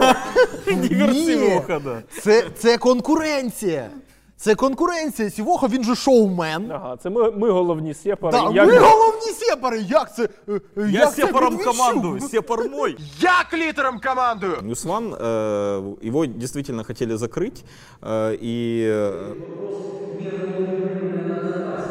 Ні. 1.11 1.61
да. 1.67 2.01
Це, 2.21 2.43
це 2.57 2.77
конкуренція. 2.77 3.89
Це 4.38 4.54
конкуренція. 4.54 5.30
Сівоха, 5.30 5.66
він 5.66 5.84
же 5.84 5.94
шоумен. 5.94 6.70
Ага, 6.72 6.96
це 6.96 7.10
ми, 7.10 7.30
ми 7.30 7.50
головні 7.50 7.94
сепари. 7.94 8.38
Да, 8.38 8.50
Як 8.54 8.66
ви 8.66 8.72
же- 8.72 8.78
головні 8.80 9.30
сепари. 9.32 9.80
Як 9.80 10.14
це? 10.16 10.24
е, 10.24 10.28
е, 10.52 10.60
Я 10.76 10.86
як 10.86 11.14
це 11.14 11.26
сепаром 11.26 11.54
Медведчук? 11.54 11.76
командую, 11.76 12.20
сепар 12.20 12.68
мой. 12.70 12.96
Як 13.20 13.46
лідером 13.54 14.00
командую? 14.06 14.56
Ньюсван, 14.62 15.14
э, 15.14 16.08
его 16.08 16.26
действительно 16.26 16.84
хотели 16.84 17.14
закрыть, 17.16 17.64
э, 18.02 18.38
и, 18.42 18.86
э, 18.90 19.34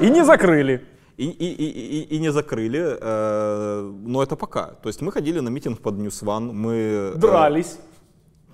І 0.02 0.10
не 0.12 0.24
закрили. 0.26 0.80
и, 1.20 1.26
и, 1.26 1.46
и, 1.46 1.66
и- 2.00 2.16
и 2.16 2.20
не 2.20 2.32
закрыли, 2.32 3.00
э, 3.00 3.92
но 4.08 4.20
это 4.24 4.36
пока. 4.36 4.66
То 4.84 4.90
есть 4.90 5.02
мы 5.02 5.12
ходили 5.12 5.40
на 5.42 5.50
митинг 5.50 5.78
под 5.78 6.00
Ньюсван, 6.00 6.50
мы... 6.52 6.74
э, 6.74 7.16
Дрались, 7.18 7.78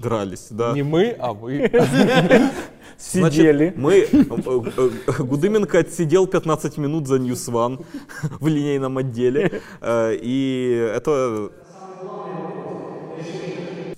дрались, 0.04 0.52
да. 0.52 0.74
Не 0.74 0.84
ми, 0.84 1.16
а 1.20 1.32
ви. 3.14 3.20
Значит, 3.20 3.38
сидели. 3.38 3.74
мы... 3.78 3.94
э, 3.94 4.92
э, 5.08 5.24
Гудыменко 5.24 5.80
отсидел 5.80 6.28
15 6.28 6.78
минут 6.78 7.08
за 7.08 7.20
Ньюсван 7.20 7.80
в 8.40 8.48
линейном 8.48 8.98
отделе, 8.98 9.62
э, 9.82 10.18
и 10.22 10.92
это... 10.96 11.50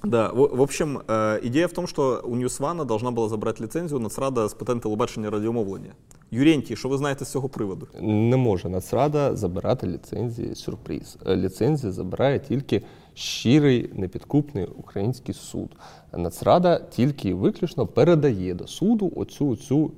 Да, 0.04 0.32
в, 0.34 0.58
в 0.58 0.62
общем, 0.62 1.02
э, 1.08 1.40
идея 1.44 1.68
в 1.68 1.74
том, 1.74 1.88
что 1.88 2.22
у 2.24 2.36
Ньюсвана 2.36 2.84
должна 2.84 3.12
була 3.12 3.30
забрати 3.30 3.64
ліцензію 3.64 4.00
Нацрада 4.00 4.48
з 4.48 4.54
питань 4.54 4.80
телебачення 4.80 5.30
радіомовлення. 5.30 5.92
Юрєнтій, 6.32 6.76
що 6.76 6.90
ви 6.90 6.98
знаєте 6.98 7.26
з 7.26 7.32
цього 7.32 7.50
приводу? 7.50 7.88
Не 8.02 8.38
може 8.38 8.70
Нацрада 8.70 9.36
забирати 9.36 9.88
ліцензії 9.88 10.56
сюрприз. 10.56 11.18
Е, 11.26 11.36
Ліцензії 11.36 11.94
забирає 11.94 12.40
тільки 12.40 12.82
щирий 13.17 13.91
непідкупний 13.93 14.67
український 14.67 15.35
суд. 15.35 15.77
Нацрада 16.13 16.79
тільки 16.79 17.29
і 17.29 17.35
виключно 17.35 17.87
передає 17.87 18.55
до 18.55 18.67
суду 18.67 19.13
оцю 19.17 19.49
оцю 19.49 19.91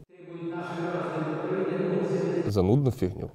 занудну 2.47 2.91
фігню. 2.91 3.31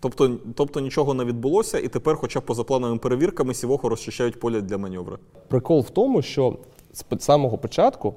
Тобто, 0.00 0.36
тобто 0.54 0.80
нічого 0.80 1.14
не 1.14 1.24
відбулося, 1.24 1.78
і 1.78 1.88
тепер, 1.88 2.16
хоча 2.16 2.40
б 2.40 2.42
позаплановими 2.42 2.98
перевірками, 2.98 3.54
сівоху 3.54 3.88
розчищають 3.88 4.40
поле 4.40 4.60
для 4.60 4.78
маневру. 4.78 5.18
Прикол 5.48 5.80
в 5.80 5.90
тому, 5.90 6.22
що 6.22 6.58
з 6.92 7.04
самого 7.18 7.58
початку 7.58 8.14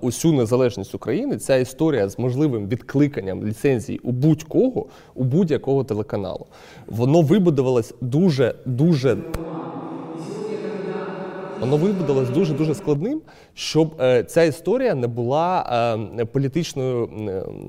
усю 0.00 0.32
незалежність 0.32 0.94
України 0.94 1.36
ця 1.36 1.56
історія 1.56 2.08
з 2.08 2.18
можливим 2.18 2.68
відкликанням 2.68 3.44
ліцензії 3.44 3.98
у 3.98 4.12
будь-кого, 4.12 4.86
у 5.14 5.24
будь-якого 5.24 5.84
телеканалу, 5.84 6.46
воно 6.86 7.22
вибудувалось 7.22 7.94
дуже 8.00 8.54
дуже. 8.66 9.18
Воно 11.60 11.76
вибудувалось 11.76 12.30
дуже 12.30 12.54
дуже 12.54 12.74
складним, 12.74 13.20
щоб 13.54 13.94
е, 14.00 14.22
ця 14.24 14.42
історія 14.42 14.94
не 14.94 15.06
була 15.06 15.66
е, 16.18 16.24
політичною 16.24 17.08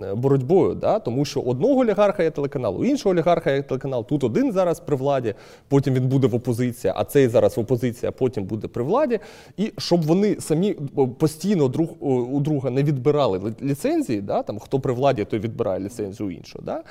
е, 0.03 0.15
боротьбою. 0.15 0.75
Да? 0.75 0.99
Тому 0.99 1.25
що 1.25 1.41
одного 1.41 1.81
олігарха 1.81 2.23
є 2.23 2.31
телеканал, 2.31 2.81
у 2.81 2.85
іншого 2.85 3.13
олігарха 3.13 3.51
є 3.51 3.61
телеканал. 3.61 4.05
Тут 4.05 4.23
один 4.23 4.51
зараз 4.51 4.79
при 4.79 4.95
владі, 4.95 5.33
потім 5.67 5.93
він 5.93 6.07
буде 6.07 6.27
в 6.27 6.35
опозиції, 6.35 6.93
а 6.95 7.03
цей 7.03 7.27
зараз 7.27 7.57
в 7.57 7.59
опозиції, 7.59 8.09
а 8.09 8.11
потім 8.11 8.43
буде 8.43 8.67
при 8.67 8.83
владі. 8.83 9.19
І 9.57 9.71
щоб 9.77 10.01
вони 10.01 10.35
самі 10.39 10.73
постійно 11.17 11.67
друг 11.67 11.89
у- 11.99 12.39
друга 12.39 12.69
не 12.69 12.83
відбирали 12.83 13.53
ліцензії, 13.61 14.21
да? 14.21 14.43
там 14.43 14.59
хто 14.59 14.79
при 14.79 14.93
владі, 14.93 15.25
той 15.25 15.39
відбирає 15.39 15.79
ліцензію 15.79 16.29
у 16.29 16.31
іншого. 16.31 16.63
Да? 16.65 16.83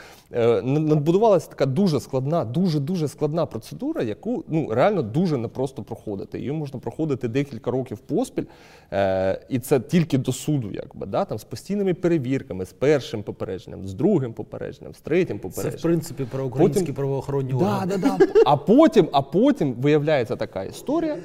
Надбудувалася 0.62 1.48
така 1.48 1.66
дуже 1.66 2.00
складна, 2.00 2.44
дуже 2.44 2.80
дуже 2.80 3.08
складна 3.08 3.46
процедура, 3.46 4.02
яку 4.02 4.44
ну 4.48 4.68
реально 4.70 5.02
дуже 5.02 5.36
непросто 5.36 5.82
проходити. 5.82 6.38
Її 6.38 6.52
можна 6.52 6.80
проходити 6.88 7.28
декілька 7.28 7.70
років 7.70 7.98
поспіль, 7.98 8.44
е, 8.92 9.40
і 9.48 9.58
це 9.58 9.80
тільки 9.80 10.18
до 10.18 10.32
суду, 10.32 10.70
якби 10.72 11.06
да? 11.06 11.24
там 11.24 11.38
з 11.38 11.44
постійними 11.44 11.94
перевірками, 11.94 12.64
з 12.64 12.72
першим 12.72 13.22
попередженням, 13.22 13.86
з 13.88 13.94
другим 13.94 14.32
попередженням, 14.32 14.94
з 14.94 15.00
третім 15.00 15.40
Це, 15.52 15.68
в 15.68 15.82
принципі, 15.82 16.24
про 16.30 16.46
українські 16.46 16.80
Потім- 16.80 16.94
правоохоронні 16.94 17.50
Да, 17.50 17.56
органи. 17.56 17.96
да, 17.96 18.16
да. 18.18 18.26
А 18.46 18.56
потім, 18.56 19.08
а 19.12 19.22
потім 19.22 19.72
виявляється 19.72 20.36
така 20.36 20.64
історія. 20.64 21.16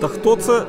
Та 0.00 0.08
хто 0.08 0.36
це? 0.36 0.66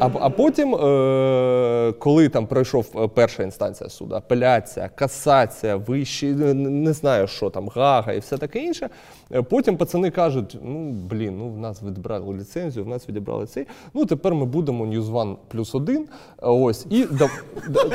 А, 0.00 0.08
а 0.20 0.30
потім, 0.30 0.74
е, 0.74 1.92
коли 1.98 2.28
там 2.28 2.46
пройшов 2.46 2.86
е, 2.96 3.08
перша 3.08 3.42
інстанція 3.42 3.90
суду, 3.90 4.14
апеляція, 4.14 4.90
касація, 4.94 5.76
вищий, 5.76 6.32
не, 6.32 6.54
не 6.54 6.92
знаю, 6.92 7.26
що 7.26 7.50
там, 7.50 7.68
Гага 7.68 8.12
і 8.12 8.18
все 8.18 8.38
таке 8.38 8.58
інше. 8.58 8.88
е, 9.32 9.42
Потім 9.42 9.76
пацани 9.76 10.10
кажуть: 10.10 10.58
ну 10.62 10.90
блін, 11.10 11.38
ну 11.38 11.48
в 11.48 11.58
нас 11.58 11.82
відібрали 11.82 12.34
ліцензію, 12.34 12.84
в 12.84 12.88
нас 12.88 13.08
відібрали 13.08 13.46
цей. 13.46 13.66
Ну 13.94 14.06
тепер 14.06 14.34
ми 14.34 14.44
будемо 14.46 14.86
News 14.86 15.12
One 15.12 15.36
плюс 15.48 15.74
один. 15.74 16.02
е, 16.02 16.06
Ось 16.46 16.86
і 16.90 17.04
да, 17.10 17.28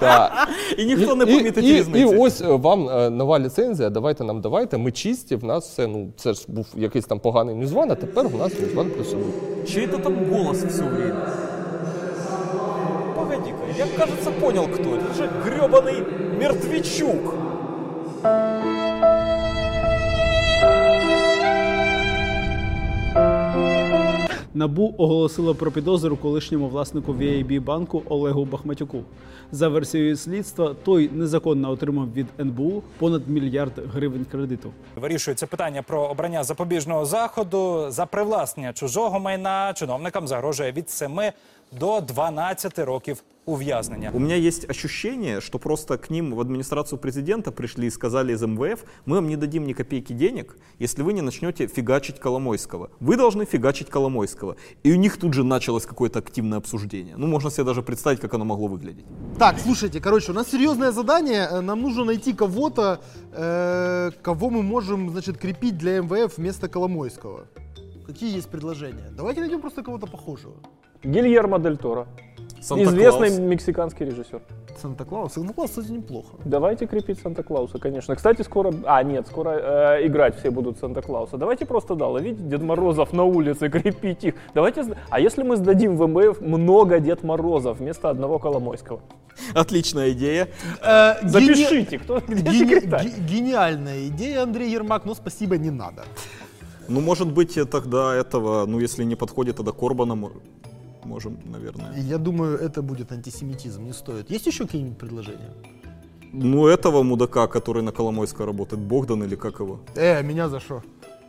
да. 0.00 0.46
І 0.78 0.84
ніхто 0.84 1.14
не 1.14 1.26
помітить 1.26 1.64
різниці. 1.64 2.14
І 2.14 2.18
ось 2.18 2.40
е, 2.40 2.46
вам 2.46 2.88
е, 2.88 3.10
нова 3.10 3.38
ліцензія, 3.38 3.90
давайте 3.90 4.24
нам 4.24 4.40
давайте. 4.40 4.78
Ми 4.78 4.92
чисті, 4.92 5.36
в 5.36 5.44
нас 5.44 5.68
все. 5.68 5.86
Ну 5.86 6.08
це 6.16 6.32
ж 6.34 6.44
був 6.48 6.66
якийсь 6.76 7.04
там 7.04 7.18
поганий 7.20 7.54
News 7.54 7.68
One, 7.74 7.92
а 7.92 7.94
тепер 7.94 8.28
в 8.28 8.36
нас 8.36 8.52
News 8.52 8.74
One 8.74 8.90
плюс 8.90 9.08
один. 9.12 9.32
Чей 9.68 9.86
это 9.86 9.98
там 10.02 10.14
голос 10.30 10.64
все 10.64 10.82
время? 10.82 11.19
Погоди-ка, 13.16 13.64
я, 13.76 13.86
кажется, 13.96 14.30
понял, 14.30 14.66
кто. 14.68 14.96
Это 14.96 15.12
Это 15.12 15.14
же 15.14 15.30
гребаный 15.44 16.00
мертвечук. 16.38 17.34
Набу 24.54 24.94
оголосило 24.98 25.54
про 25.54 25.70
підозру 25.70 26.16
колишньому 26.16 26.68
власнику 26.68 27.12
vib 27.12 27.60
банку 27.60 28.02
Олегу 28.08 28.44
Бахматюку. 28.44 29.02
За 29.52 29.68
версією 29.68 30.16
слідства, 30.16 30.74
той 30.84 31.10
незаконно 31.12 31.70
отримав 31.70 32.12
від 32.12 32.26
НБУ 32.40 32.82
понад 32.98 33.28
мільярд 33.28 33.72
гривень 33.94 34.26
кредиту. 34.30 34.72
Вирішується 34.96 35.46
питання 35.46 35.82
про 35.82 36.02
обрання 36.02 36.44
запобіжного 36.44 37.04
заходу 37.04 37.86
за 37.90 38.06
привласнення 38.06 38.72
чужого 38.72 39.20
майна. 39.20 39.72
Чиновникам 39.72 40.28
загрожує 40.28 40.72
від 40.72 40.90
7 40.90 41.20
до 41.80 42.00
12 42.00 42.78
років 42.78 43.22
ув'язнення. 43.50 44.10
У 44.14 44.18
меня 44.18 44.36
есть 44.36 44.70
ощущение, 44.70 45.40
что 45.40 45.58
просто 45.58 45.96
к 45.98 46.10
ним 46.10 46.34
в 46.34 46.40
администрацию 46.40 46.98
президента 46.98 47.50
пришли 47.52 47.86
и 47.86 47.90
сказали 47.90 48.32
из 48.32 48.42
МВФ, 48.42 48.84
мы 49.06 49.16
вам 49.16 49.28
не 49.28 49.36
дадим 49.36 49.66
ни 49.66 49.72
копейки 49.72 50.12
денег, 50.12 50.56
если 50.78 51.02
вы 51.02 51.12
не 51.12 51.22
начнете 51.22 51.66
фигачить 51.66 52.18
Коломойского. 52.18 52.90
Вы 53.00 53.16
должны 53.16 53.44
фигачить 53.44 53.88
Коломойского. 53.90 54.56
И 54.84 54.92
у 54.92 54.96
них 54.96 55.16
тут 55.16 55.34
же 55.34 55.44
началось 55.44 55.86
какое-то 55.86 56.18
активное 56.18 56.58
обсуждение. 56.58 57.14
Ну, 57.16 57.26
можно 57.26 57.50
себе 57.50 57.64
даже 57.64 57.82
представить, 57.82 58.20
как 58.20 58.34
оно 58.34 58.44
могло 58.44 58.68
выглядеть. 58.68 59.04
Так, 59.38 59.58
слушайте, 59.58 60.00
короче, 60.00 60.32
у 60.32 60.34
нас 60.34 60.48
серьезное 60.50 60.92
задание. 60.92 61.48
Э, 61.50 61.60
Нам 61.60 61.82
нужно 61.82 62.04
найти 62.04 62.32
кого-то, 62.32 63.00
э, 63.32 64.10
кого 64.22 64.50
мы 64.50 64.62
можем, 64.62 65.10
значит, 65.10 65.38
крепить 65.38 65.78
для 65.78 66.00
МВФ 66.00 66.38
вместо 66.38 66.68
Коломойского. 66.68 67.46
Какие 68.06 68.36
есть 68.36 68.48
предложения? 68.48 69.10
Давайте 69.16 69.40
найдем 69.40 69.60
просто 69.60 69.82
кого-то 69.82 70.06
похожего. 70.06 70.54
Гильермо 71.02 71.58
Дель 71.58 71.76
Торо. 71.76 72.06
Санта-Клаус. 72.60 72.92
Известный 72.94 73.40
мексиканский 73.46 74.04
режиссер. 74.04 74.42
Санта-Клаус. 74.82 75.32
Санта-Клаус, 75.32 75.70
кстати, 75.70 75.90
неплохо. 75.92 76.28
Давайте 76.44 76.86
крепить 76.86 77.18
Санта-Клауса, 77.20 77.78
конечно. 77.78 78.14
Кстати, 78.14 78.42
скоро... 78.42 78.72
А, 78.84 79.02
нет, 79.02 79.26
скоро 79.26 79.50
э, 79.98 80.06
играть 80.06 80.38
все 80.38 80.50
будут 80.50 80.78
Санта-Клауса. 80.78 81.38
Давайте 81.38 81.64
просто, 81.64 81.94
да, 81.94 82.06
ловить 82.08 82.48
Дед 82.48 82.62
Морозов 82.62 83.12
на 83.14 83.24
улице, 83.24 83.68
крепить 83.70 84.24
их. 84.24 84.34
Давайте... 84.54 84.84
А 85.08 85.20
если 85.20 85.42
мы 85.42 85.56
сдадим 85.56 85.96
в 85.96 86.06
МВФ 86.06 86.40
много 86.42 87.00
Дед 87.00 87.22
Морозов 87.22 87.78
вместо 87.78 88.10
одного 88.10 88.38
Коломойского? 88.38 89.00
Отличная 89.54 90.10
идея. 90.10 90.48
Э, 90.82 91.14
Запишите, 91.26 91.98
кто 91.98 92.20
где 92.28 92.42
гени- 92.42 92.58
секретарь? 92.58 93.06
ге- 93.06 93.22
Гениальная 93.36 94.06
идея, 94.08 94.42
Андрей 94.42 94.70
Ермак, 94.70 95.06
но 95.06 95.14
спасибо, 95.14 95.56
не 95.56 95.70
надо. 95.70 96.04
Ну, 96.88 97.00
может 97.00 97.32
быть, 97.32 97.56
э, 97.56 97.64
тогда 97.64 98.14
этого, 98.14 98.66
ну, 98.66 98.80
если 98.80 99.04
не 99.04 99.14
подходит, 99.16 99.56
тогда 99.56 99.72
Корбана 99.72 100.14
можем, 101.10 101.38
наверное. 101.44 101.92
Я 101.96 102.18
думаю, 102.18 102.56
это 102.58 102.82
будет 102.82 103.12
антисемитизм, 103.12 103.84
не 103.84 103.92
стоит. 103.92 104.30
Есть 104.30 104.46
еще 104.46 104.64
какие-нибудь 104.64 104.98
предложения? 104.98 105.50
Ну, 106.32 106.66
этого 106.68 107.02
мудака, 107.02 107.46
который 107.46 107.82
на 107.82 107.90
Коломойской 107.92 108.46
работает, 108.46 108.80
Богдан 108.82 109.24
или 109.24 109.36
как 109.36 109.60
его? 109.60 109.80
Э, 109.96 110.22
меня 110.22 110.48
за 110.48 110.60
что? 110.60 110.82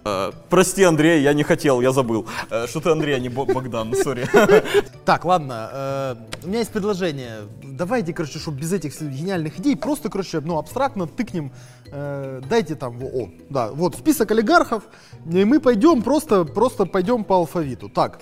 Э, 0.05 0.31
прости, 0.49 0.83
Андрей, 0.83 1.21
я 1.23 1.33
не 1.33 1.43
хотел, 1.43 1.81
я 1.81 1.91
забыл. 1.91 2.25
Э, 2.51 2.67
что 2.67 2.79
ты, 2.79 2.89
Андрей, 2.91 3.15
а 3.15 3.19
не 3.19 3.29
Бо- 3.29 3.45
Богдан, 3.45 3.93
сори. 3.95 4.27
Так, 5.05 5.25
ладно, 5.25 5.69
э, 5.73 6.15
у 6.43 6.47
меня 6.47 6.59
есть 6.59 6.71
предложение. 6.71 7.41
Давайте, 7.63 8.13
короче, 8.13 8.39
чтобы 8.39 8.59
без 8.59 8.73
этих 8.73 9.01
гениальных 9.01 9.59
идей, 9.59 9.75
просто, 9.75 10.09
короче, 10.09 10.39
ну, 10.41 10.57
абстрактно 10.57 11.07
тыкнем, 11.07 11.51
э, 11.91 12.41
дайте 12.49 12.75
там, 12.75 13.03
о, 13.03 13.29
да, 13.49 13.71
вот 13.71 13.95
список 13.95 14.31
олигархов, 14.31 14.83
и 15.25 15.45
мы 15.45 15.59
пойдем 15.59 16.01
просто, 16.03 16.45
просто 16.45 16.85
пойдем 16.85 17.23
по 17.23 17.35
алфавиту. 17.35 17.89
Так, 17.89 18.19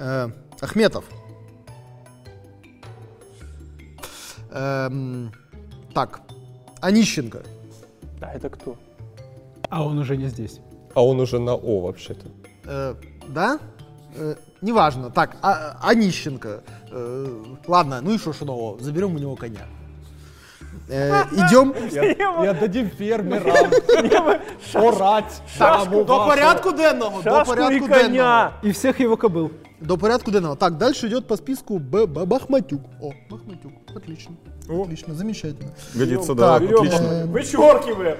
э, 0.00 0.30
Ахметов. 0.60 1.04
Эм, 4.50 5.32
так, 5.94 6.20
Онищенко. 6.80 7.42
А 8.20 8.32
это 8.32 8.48
кто? 8.48 8.76
А 9.68 9.84
он 9.84 9.98
уже 9.98 10.16
не 10.16 10.28
здесь. 10.28 10.60
А 10.94 11.04
он 11.04 11.20
уже 11.20 11.38
на 11.38 11.54
О 11.54 11.80
вообще-то. 11.80 12.26
Э, 12.64 12.94
да? 13.28 13.58
Э, 14.14 14.34
неважно. 14.60 15.10
Так, 15.10 15.36
а, 15.42 15.78
Онищенко. 15.82 16.62
Э, 16.90 17.44
ладно, 17.66 18.00
ну 18.00 18.12
и 18.12 18.18
нового? 18.44 18.80
Заберем 18.80 19.14
у 19.14 19.18
него 19.18 19.36
коня. 19.36 19.66
Э, 20.89 21.25
идем. 21.47 21.73
І 22.43 22.47
отдадим 22.49 22.89
фермерам. 22.97 23.71
Орать. 24.75 25.41
Так, 25.57 25.89
до 25.89 26.05
порядку 26.05 26.71
денного. 26.71 27.21
До 27.23 27.29
Шашку 27.29 27.55
порядку 27.55 27.73
и 27.75 27.79
коня. 27.79 27.97
денного. 28.03 28.49
І 28.63 28.71
всіх 28.71 28.99
його 28.99 29.17
кобил. 29.17 29.51
До 29.81 29.97
порядку 29.97 30.31
денного. 30.31 30.55
Так, 30.55 30.73
дальше 30.77 31.07
идет 31.07 31.27
по 31.27 31.37
списку 31.37 31.79
Б, 31.79 32.05
Б- 32.05 32.25
Бахматюк. 32.25 32.81
О, 33.01 33.11
Бахматюк. 33.29 33.71
Отлично. 33.95 34.31
Отлично, 34.69 35.13
замечательно. 35.13 35.71
Годится, 35.95 36.33
да, 36.33 36.59
Так, 36.59 36.71
отлично. 36.71 36.97
э, 37.05 37.25
Вычеркиваем. 37.31 38.15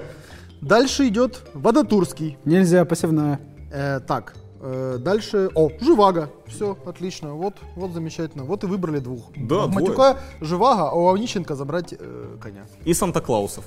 Дальше 0.60 1.06
идет 1.06 1.40
Водотурский. 1.54 2.36
Нельзя, 2.44 2.84
посівна. 2.84 3.38
Э, 3.72 4.00
так, 4.00 4.34
э, 4.36 4.47
дальше... 4.59 5.49
О, 5.55 5.69
Живаго. 5.79 6.29
Все, 6.45 6.77
отлично. 6.85 7.33
Вот, 7.33 7.55
вот 7.75 7.91
замечательно. 7.91 8.43
Вот 8.43 8.63
и 8.63 8.67
выбрали 8.67 8.99
двух. 8.99 9.31
Да, 9.35 9.67
Бахматюка, 9.67 10.17
Живаго, 10.41 10.89
а 10.89 10.93
у 10.93 11.13
Онищенко 11.13 11.55
забрать 11.55 11.93
э, 11.97 12.37
коня. 12.41 12.65
И 12.85 12.93
Санта-Клаусов. 12.93 13.65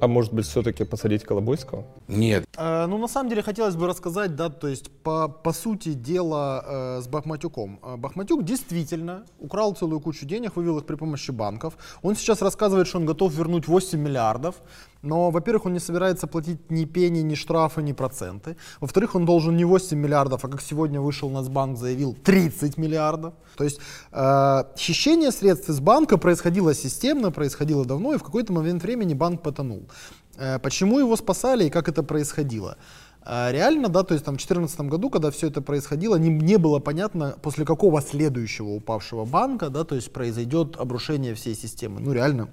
А 0.00 0.06
может 0.06 0.32
быть, 0.32 0.46
все-таки 0.46 0.84
посадить 0.84 1.24
Колобойского? 1.24 1.84
Нет. 2.06 2.46
Э, 2.56 2.86
ну, 2.86 2.98
на 2.98 3.08
самом 3.08 3.30
деле, 3.30 3.42
хотелось 3.42 3.74
бы 3.74 3.86
рассказать, 3.86 4.36
да, 4.36 4.48
то 4.48 4.68
есть, 4.68 4.90
по, 5.02 5.28
по 5.28 5.52
сути 5.52 5.94
дела 5.94 6.64
э, 6.64 7.00
с 7.02 7.08
Бахматюком. 7.08 7.80
Э, 7.82 7.96
Бахматюк 7.96 8.44
действительно 8.44 9.24
украл 9.40 9.74
целую 9.74 10.00
кучу 10.00 10.24
денег, 10.24 10.54
вывел 10.56 10.78
их 10.78 10.86
при 10.86 10.94
помощи 10.94 11.32
банков. 11.32 11.76
Он 12.02 12.14
сейчас 12.14 12.42
рассказывает, 12.42 12.86
что 12.86 12.98
он 12.98 13.06
готов 13.06 13.32
вернуть 13.32 13.66
8 13.66 13.98
миллиардов. 13.98 14.56
Но, 15.02 15.30
во-первых, 15.30 15.66
он 15.66 15.72
не 15.72 15.80
собирается 15.80 16.26
платить 16.26 16.70
ни 16.70 16.84
пени, 16.84 17.20
ни 17.22 17.34
штрафы, 17.34 17.82
ни 17.82 17.92
проценты. 17.92 18.56
Во-вторых, 18.80 19.14
он 19.14 19.24
должен 19.24 19.56
не 19.56 19.64
8 19.64 19.96
миллиардов, 19.96 20.44
а 20.44 20.48
как 20.48 20.60
сегодня 20.60 21.00
вышел 21.00 21.30
Нацбанк, 21.30 21.78
заявил 21.78 22.14
30 22.14 22.78
миллиардов. 22.78 23.34
То 23.56 23.64
есть 23.64 23.80
э, 24.12 24.64
хищение 24.76 25.30
средств 25.30 25.68
из 25.68 25.78
банка 25.80 26.18
происходило 26.18 26.74
системно, 26.74 27.30
происходило 27.30 27.84
давно, 27.84 28.14
и 28.14 28.18
в 28.18 28.22
какой-то 28.22 28.52
момент 28.52 28.82
времени 28.82 29.14
банк 29.14 29.42
потонул. 29.42 29.88
Э, 30.36 30.58
почему 30.58 30.98
его 30.98 31.16
спасали 31.16 31.64
и 31.64 31.70
как 31.70 31.88
это 31.88 32.02
происходило? 32.02 32.76
Э, 33.24 33.52
Реально, 33.52 33.88
да, 33.88 34.02
то 34.02 34.14
есть 34.14 34.24
там 34.24 34.34
в 34.34 34.38
2014 34.38 34.80
году, 34.80 35.10
когда 35.10 35.30
все 35.30 35.46
это 35.46 35.62
происходило, 35.62 36.16
не, 36.16 36.30
не 36.30 36.58
было 36.58 36.80
понятно, 36.80 37.36
после 37.40 37.64
какого 37.64 38.02
следующего 38.02 38.70
упавшего 38.70 39.24
банка, 39.24 39.68
да, 39.70 39.84
то 39.84 39.94
есть 39.94 40.12
произойдет 40.12 40.76
обрушение 40.76 41.34
всей 41.34 41.54
системы. 41.54 42.00
Ну, 42.00 42.12
реально, 42.12 42.48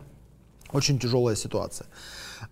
очень 0.72 1.00
тяжелая 1.00 1.36
ситуация. 1.36 1.88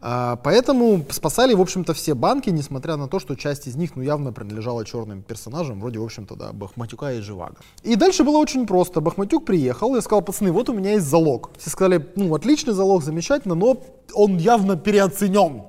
А, 0.01 0.35
Поэтому 0.37 1.05
спасали, 1.09 1.53
в 1.53 1.61
общем-то, 1.61 1.93
все 1.93 2.13
банки, 2.13 2.49
несмотря 2.49 2.95
на 2.95 3.07
то, 3.07 3.19
что 3.19 3.35
часть 3.35 3.67
из 3.67 3.75
них, 3.75 3.95
ну, 3.95 4.03
явно 4.03 4.31
принадлежала 4.33 4.85
черным 4.85 5.21
персонажам, 5.21 5.79
вроде, 5.79 5.99
в 5.99 6.03
общем-то, 6.03 6.35
да, 6.35 6.51
Бахматюка 6.53 7.13
и 7.13 7.21
Живаго. 7.21 7.57
И 7.83 7.95
дальше 7.95 8.23
было 8.23 8.37
очень 8.37 8.65
просто. 8.65 9.01
Бахматюк 9.01 9.45
приехал 9.45 9.95
и 9.95 10.01
сказал, 10.01 10.21
пацаны, 10.21 10.51
вот 10.51 10.69
у 10.69 10.73
меня 10.73 10.93
есть 10.93 11.05
залог. 11.05 11.51
Все 11.57 11.69
сказали, 11.69 12.09
ну, 12.15 12.33
отличный 12.33 12.73
залог, 12.73 13.03
замечательно, 13.03 13.55
но 13.55 13.81
он 14.13 14.37
явно 14.37 14.77
переоценен. 14.77 15.63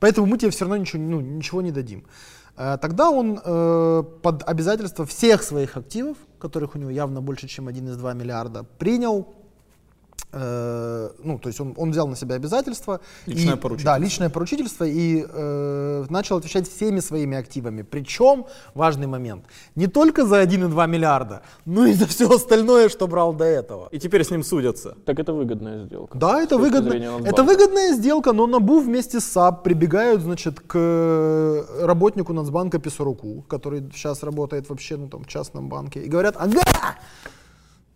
Поэтому 0.00 0.26
мы 0.26 0.38
тебе 0.38 0.50
все 0.50 0.64
равно 0.64 0.76
ничего, 0.76 1.02
ну, 1.02 1.20
ничего 1.20 1.62
не 1.62 1.70
дадим. 1.70 2.04
Э, 2.56 2.78
Тогда 2.80 3.10
он 3.10 3.40
э, 3.44 4.02
под 4.22 4.42
обязательство 4.48 5.04
всех 5.04 5.42
своих 5.42 5.76
активов, 5.76 6.16
которых 6.38 6.74
у 6.74 6.78
него 6.78 6.90
явно 6.90 7.20
больше, 7.20 7.48
чем 7.48 7.68
1,2 7.68 8.14
миллиарда, 8.14 8.64
принял 8.78 9.26
э, 10.34 11.10
ну, 11.22 11.38
то 11.38 11.48
есть 11.48 11.60
он, 11.60 11.74
он 11.76 11.90
взял 11.90 12.08
на 12.08 12.16
себя 12.16 12.34
обязательства. 12.36 13.00
Личное 13.26 13.54
и- 13.54 13.58
поручительство. 13.58 13.98
Да, 13.98 14.04
личное 14.04 14.30
поручительство 14.30 14.84
и 14.84 15.24
э, 15.28 16.04
начал 16.10 16.36
отвечать 16.36 16.68
всеми 16.68 17.00
своими 17.00 17.36
активами. 17.36 17.82
Причем, 17.82 18.46
важный 18.74 19.06
момент, 19.06 19.44
не 19.76 19.86
только 19.86 20.26
за 20.26 20.42
1,2 20.42 20.88
миллиарда, 20.88 21.42
но 21.64 21.86
и 21.86 21.92
за 21.94 22.06
все 22.06 22.28
остальное, 22.28 22.88
что 22.88 23.06
брал 23.06 23.32
до 23.32 23.44
этого. 23.44 23.88
И 23.92 23.98
теперь 23.98 24.24
с 24.24 24.30
ним 24.30 24.42
судятся. 24.42 24.96
Так 25.04 25.18
это 25.18 25.32
выгодная 25.32 25.86
сделка. 25.86 26.18
Да, 26.18 26.42
это 26.42 26.58
выгодно. 26.58 26.92
Это 27.24 27.42
выгодная 27.42 27.94
сделка, 27.94 28.32
но 28.32 28.46
НАБУ 28.46 28.80
вместе 28.80 29.20
с 29.20 29.24
САП 29.24 29.62
прибегают, 29.62 30.22
значит, 30.22 30.60
к 30.60 30.74
э, 30.74 31.84
работнику 31.86 32.32
Нацбанка 32.32 32.78
Писаруку, 32.78 33.44
который 33.48 33.82
сейчас 33.92 34.22
работает 34.22 34.68
вообще 34.68 34.96
ну, 34.96 35.08
там, 35.08 35.24
в 35.24 35.26
частном 35.26 35.68
банке, 35.68 36.00
и 36.00 36.08
говорят, 36.08 36.36
ага, 36.38 36.62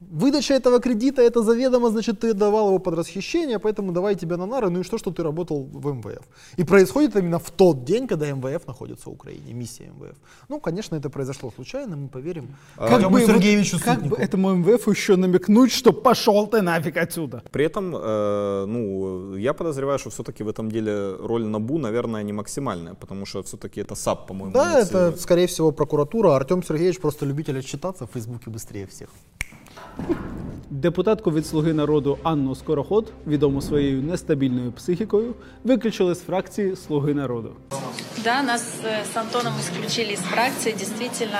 выдача 0.00 0.54
этого 0.54 0.80
кредита, 0.80 1.22
это 1.22 1.42
заведомо, 1.42 1.90
значит, 1.90 2.20
ты 2.20 2.34
давал 2.34 2.68
его 2.68 2.78
под 2.78 2.94
расхищение, 2.94 3.58
поэтому 3.58 3.92
давай 3.92 4.14
тебя 4.14 4.37
на 4.37 4.46
нары, 4.46 4.70
ну 4.70 4.80
и 4.80 4.82
что, 4.82 4.98
что 4.98 5.11
ты 5.11 5.22
работал 5.22 5.64
в 5.64 5.94
МВФ. 5.94 6.22
И 6.56 6.64
происходит 6.64 7.16
именно 7.16 7.38
в 7.38 7.50
тот 7.50 7.84
день, 7.84 8.06
когда 8.06 8.26
МВФ 8.32 8.66
находится 8.66 9.11
в 9.11 9.12
Украине, 9.12 9.52
миссия 9.52 9.90
МВФ. 9.90 10.16
Ну, 10.48 10.61
конечно, 10.61 10.96
это 10.96 11.11
произошло 11.11 11.50
случайно, 11.54 11.96
мы 11.96 12.08
поверим 12.08 12.56
Артему 12.76 13.11
бы, 13.11 13.20
вот 13.20 13.26
Сергеевичу 13.26 13.78
как 13.84 14.02
бы 14.02 14.16
этому 14.16 14.54
МВФ 14.54 14.88
еще 14.88 15.16
намекнуть, 15.16 15.72
что 15.72 15.92
пошел 15.92 16.46
ты 16.46 16.62
нафиг 16.62 16.96
отсюда? 16.96 17.42
При 17.50 17.64
этом, 17.64 17.94
э, 17.96 18.64
ну, 18.66 19.34
я 19.37 19.52
подозреваю, 19.52 19.98
что 19.98 20.11
все-таки 20.11 20.44
в 20.44 20.48
этом 20.48 20.70
деле 20.70 21.16
роль 21.20 21.44
НАБУ, 21.44 21.78
наверное, 21.78 22.22
не 22.22 22.32
максимальная, 22.32 22.94
потому 22.94 23.26
что 23.26 23.42
все-таки 23.42 23.80
это 23.80 23.94
САП, 23.94 24.26
по-моему. 24.28 24.52
Да, 24.52 24.80
это, 24.80 25.16
скорее 25.18 25.46
всего, 25.46 25.72
прокуратура. 25.72 26.37
Артем 26.37 26.62
Сергеевич 26.62 27.00
просто 27.00 27.26
любитель 27.26 27.58
отчитаться 27.58 28.06
в 28.06 28.11
Фейсбуке 28.12 28.50
быстрее 28.50 28.87
всех. 28.87 29.08
Депутатку 30.69 31.32
від 31.32 31.45
Слуги 31.45 31.73
народу 31.73 32.17
Анну 32.23 32.56
Скороход, 32.56 33.12
відому 33.27 33.62
своєю 33.62 34.01
нестабільною 34.01 34.71
психікою, 34.71 35.36
виключили 35.63 36.15
з 36.15 36.21
фракції 36.21 36.75
Слуги 36.75 37.13
народу. 37.13 37.51
Да, 38.23 38.41
нас 38.41 38.79
э, 38.84 39.03
с 39.13 39.17
Антоном 39.17 39.53
исключили 39.60 40.13
из 40.13 40.19
фракции. 40.19 40.71
Действительно, 40.71 41.39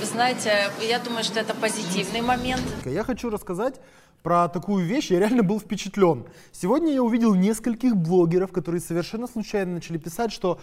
вы 0.00 0.06
знаете, 0.06 0.70
я 0.88 0.98
думаю, 0.98 1.24
что 1.24 1.40
это 1.40 1.54
позитивный 1.60 2.22
момент. 2.22 2.62
Я 2.84 3.02
хочу 3.02 3.30
рассказать 3.30 3.80
про 4.22 4.48
такую 4.48 4.86
вещь. 4.86 5.10
Я 5.10 5.18
реально 5.18 5.42
был 5.42 5.58
впечатлен. 5.58 6.24
Сегодня 6.52 6.92
я 6.92 7.02
увидел 7.02 7.34
нескольких 7.34 7.96
блогеров, 7.96 8.52
которые 8.52 8.80
совершенно 8.80 9.26
случайно 9.26 9.74
начали 9.74 9.98
писать, 9.98 10.32
что 10.32 10.60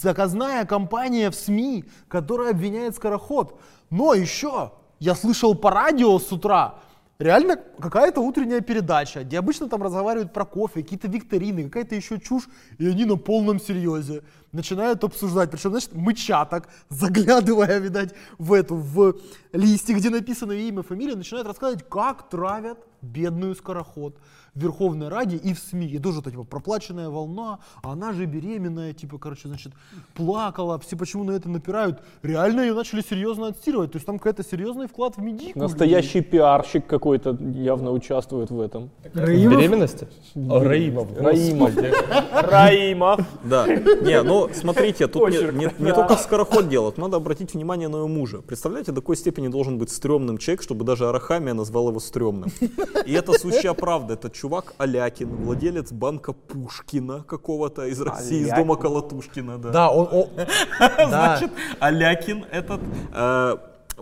заказная 0.00 0.64
компания 0.64 1.30
в 1.30 1.34
СМИ, 1.34 1.84
которая 2.08 2.50
обвиняет 2.50 2.96
Скороход. 2.96 3.58
Но 3.90 4.14
еще 4.14 4.72
я 4.99 5.15
слышал 5.15 5.55
по 5.55 5.71
радио 5.71 6.17
с 6.19 6.31
утра, 6.31 6.79
реально 7.19 7.57
какая-то 7.79 8.21
утренняя 8.21 8.61
передача, 8.61 9.23
где 9.23 9.39
обычно 9.39 9.67
там 9.69 9.83
разговаривают 9.83 10.33
про 10.33 10.45
кофе, 10.45 10.83
какие-то 10.83 11.07
викторины, 11.07 11.65
какая-то 11.65 11.95
еще 11.95 12.19
чушь, 12.19 12.47
и 12.77 12.87
они 12.87 13.05
на 13.05 13.17
полном 13.17 13.59
серьезе 13.59 14.23
начинают 14.51 15.03
обсуждать. 15.03 15.51
Причем, 15.51 15.71
значит, 15.71 15.93
мыча 15.93 16.45
так, 16.45 16.69
заглядывая, 16.89 17.79
видать, 17.79 18.13
в 18.37 18.53
эту, 18.53 18.75
в 18.75 19.15
листик, 19.53 19.97
где 19.97 20.09
написано 20.09 20.53
имя, 20.53 20.83
фамилия, 20.83 21.15
начинают 21.15 21.47
рассказывать, 21.47 21.87
как 21.87 22.29
травят 22.29 22.79
бедную 23.01 23.55
скороход 23.55 24.17
в 24.53 24.59
Верховной 24.59 25.09
Раде 25.09 25.37
и 25.37 25.53
в 25.53 25.59
СМИ. 25.59 25.87
И 25.87 25.99
тоже, 25.99 26.21
типа, 26.21 26.43
проплаченная 26.43 27.09
волна, 27.09 27.59
а 27.83 27.91
она 27.91 28.11
же 28.13 28.25
беременная, 28.25 28.93
типа, 28.93 29.19
короче, 29.19 29.47
значит, 29.47 29.73
плакала, 30.15 30.79
все 30.79 30.97
почему 30.97 31.23
на 31.23 31.31
это 31.31 31.47
напирают. 31.49 32.01
Реально 32.23 32.61
ее 32.61 32.73
начали 32.73 33.01
серьезно 33.01 33.47
отстирывать. 33.47 33.91
То 33.91 33.97
есть 33.97 34.05
там 34.05 34.17
какой-то 34.17 34.43
серьезный 34.43 34.87
вклад 34.87 35.17
в 35.17 35.21
медику. 35.21 35.59
Настоящий 35.59 36.21
пиарщик 36.21 36.87
какой-то 36.87 37.37
явно 37.39 37.91
участвует 37.91 38.49
в 38.49 38.59
этом. 38.59 38.89
Раимов? 39.13 39.57
Беременности? 39.57 40.07
О, 40.35 40.63
Раимов. 40.63 41.07
Раимов. 41.17 41.73
Раимов. 42.31 43.19
Да. 43.43 43.67
Не, 43.67 44.23
ну 44.23 44.49
смотрите, 44.53 45.07
тут 45.07 45.29
не, 45.29 45.93
только 45.93 46.15
скороход 46.17 46.67
делать, 46.67 46.97
надо 46.97 47.17
обратить 47.17 47.53
внимание 47.53 47.87
на 47.87 47.97
ее 47.97 48.07
мужа. 48.07 48.41
Представляете, 48.41 48.91
до 48.91 49.01
какой 49.01 49.17
степени 49.17 49.47
должен 49.47 49.77
быть 49.77 49.89
стрёмным 49.91 50.37
человек, 50.37 50.63
чтобы 50.63 50.83
даже 50.83 51.07
Арахамия 51.07 51.53
назвал 51.53 51.89
его 51.89 51.99
стрёмным. 51.99 52.49
И 53.05 53.13
это 53.13 53.33
сущая 53.33 53.73
правда. 53.73 54.13
Это 54.13 54.29
чувак 54.29 54.73
Алякин, 54.77 55.29
владелец 55.35 55.91
банка 55.91 56.33
Пушкина 56.33 57.23
какого-то 57.23 57.85
из 57.87 58.01
России, 58.01 58.41
из 58.41 58.49
дома 58.49 58.73
Алякин. 58.75 58.81
Колотушкина. 58.81 59.57
Да, 59.57 59.71
Да, 59.71 59.89
он... 59.91 60.07
он- 60.11 60.29
да. 60.79 61.07
Значит, 61.37 61.51
Алякин 61.79 62.45
этот 62.51 62.81
э, 63.13 63.57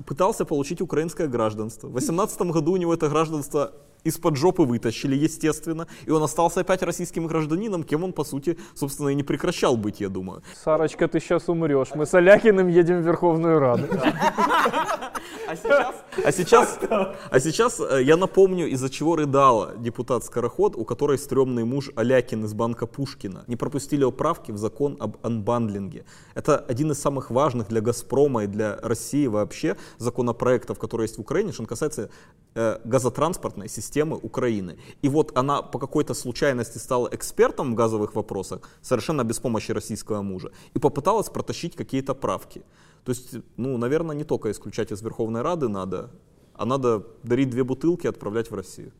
пытался 0.05 0.45
получить 0.45 0.81
украинское 0.81 1.27
гражданство. 1.27 1.87
В 1.87 1.93
18 1.93 2.41
году 2.41 2.73
у 2.73 2.77
него 2.77 2.93
это 2.93 3.09
гражданство 3.09 3.71
из-под 4.03 4.37
жопы 4.37 4.61
вытащили, 4.63 5.15
естественно, 5.15 5.87
и 6.05 6.11
он 6.11 6.21
остался 6.21 6.59
опять 6.61 6.83
российским 6.83 7.25
гражданином, 7.25 7.83
кем 7.83 8.03
он, 8.03 8.13
по 8.13 8.23
сути, 8.23 8.55
собственно, 8.75 9.09
и 9.09 9.15
не 9.15 9.23
прекращал 9.23 9.77
быть, 9.77 9.99
я 9.99 10.09
думаю. 10.09 10.43
Сарочка, 10.63 11.07
ты 11.07 11.19
сейчас 11.19 11.49
умрешь. 11.49 11.87
Мы 11.95 12.05
с 12.05 12.13
Алякиным 12.13 12.67
едем 12.67 13.01
в 13.01 13.05
Верховную 13.05 13.57
Раду. 13.59 13.87
А 15.47 16.31
сейчас, 16.31 16.79
а 17.29 17.39
сейчас 17.39 17.79
э, 17.79 18.03
я 18.03 18.17
напомню, 18.17 18.67
из-за 18.67 18.89
чего 18.89 19.15
рыдала 19.15 19.75
депутат 19.77 20.23
Скороход, 20.23 20.75
у 20.75 20.85
которой 20.85 21.17
стрёмный 21.17 21.63
муж 21.63 21.91
Алякин 21.95 22.45
из 22.45 22.53
банка 22.53 22.87
Пушкина. 22.87 23.43
Не 23.47 23.55
пропустили 23.55 24.03
оправки 24.03 24.51
в 24.51 24.57
закон 24.57 24.97
об 24.99 25.17
анбандлинге. 25.23 26.05
Это 26.33 26.57
один 26.57 26.91
из 26.91 26.99
самых 26.99 27.29
важных 27.31 27.67
для 27.67 27.81
Газпрома 27.81 28.43
и 28.43 28.47
для 28.47 28.77
России 28.81 29.27
вообще 29.27 29.77
законопроектов, 29.97 30.79
которые 30.79 31.05
есть 31.05 31.17
в 31.17 31.21
Украине, 31.21 31.51
что 31.51 31.63
он 31.63 31.67
касается 31.67 32.09
э, 32.55 32.79
газотранспортной 32.83 33.69
системы 33.69 34.17
Украины. 34.17 34.77
И 35.01 35.09
вот 35.09 35.37
она 35.37 35.61
по 35.61 35.79
какой-то 35.79 36.13
случайности 36.13 36.77
стала 36.77 37.09
экспертом 37.11 37.73
в 37.73 37.75
газовых 37.75 38.15
вопросах, 38.15 38.61
совершенно 38.81 39.23
без 39.23 39.39
помощи 39.39 39.71
российского 39.71 40.21
мужа, 40.21 40.51
и 40.73 40.79
попыталась 40.79 41.29
протащить 41.29 41.75
какие-то 41.75 42.15
правки. 42.15 42.63
То 43.05 43.11
есть, 43.11 43.35
ну, 43.57 43.77
наверное, 43.77 44.15
не 44.15 44.23
только 44.23 44.49
исключать 44.49 44.91
из 44.91 45.01
Верховной 45.01 45.41
Рады 45.41 45.69
надо, 45.69 46.09
а 46.53 46.65
надо 46.65 47.03
дарить 47.23 47.49
две 47.49 47.63
бутылки 47.63 48.07
и 48.07 48.09
отправлять 48.09 48.51
в 48.51 48.55
Россию. 48.55 48.91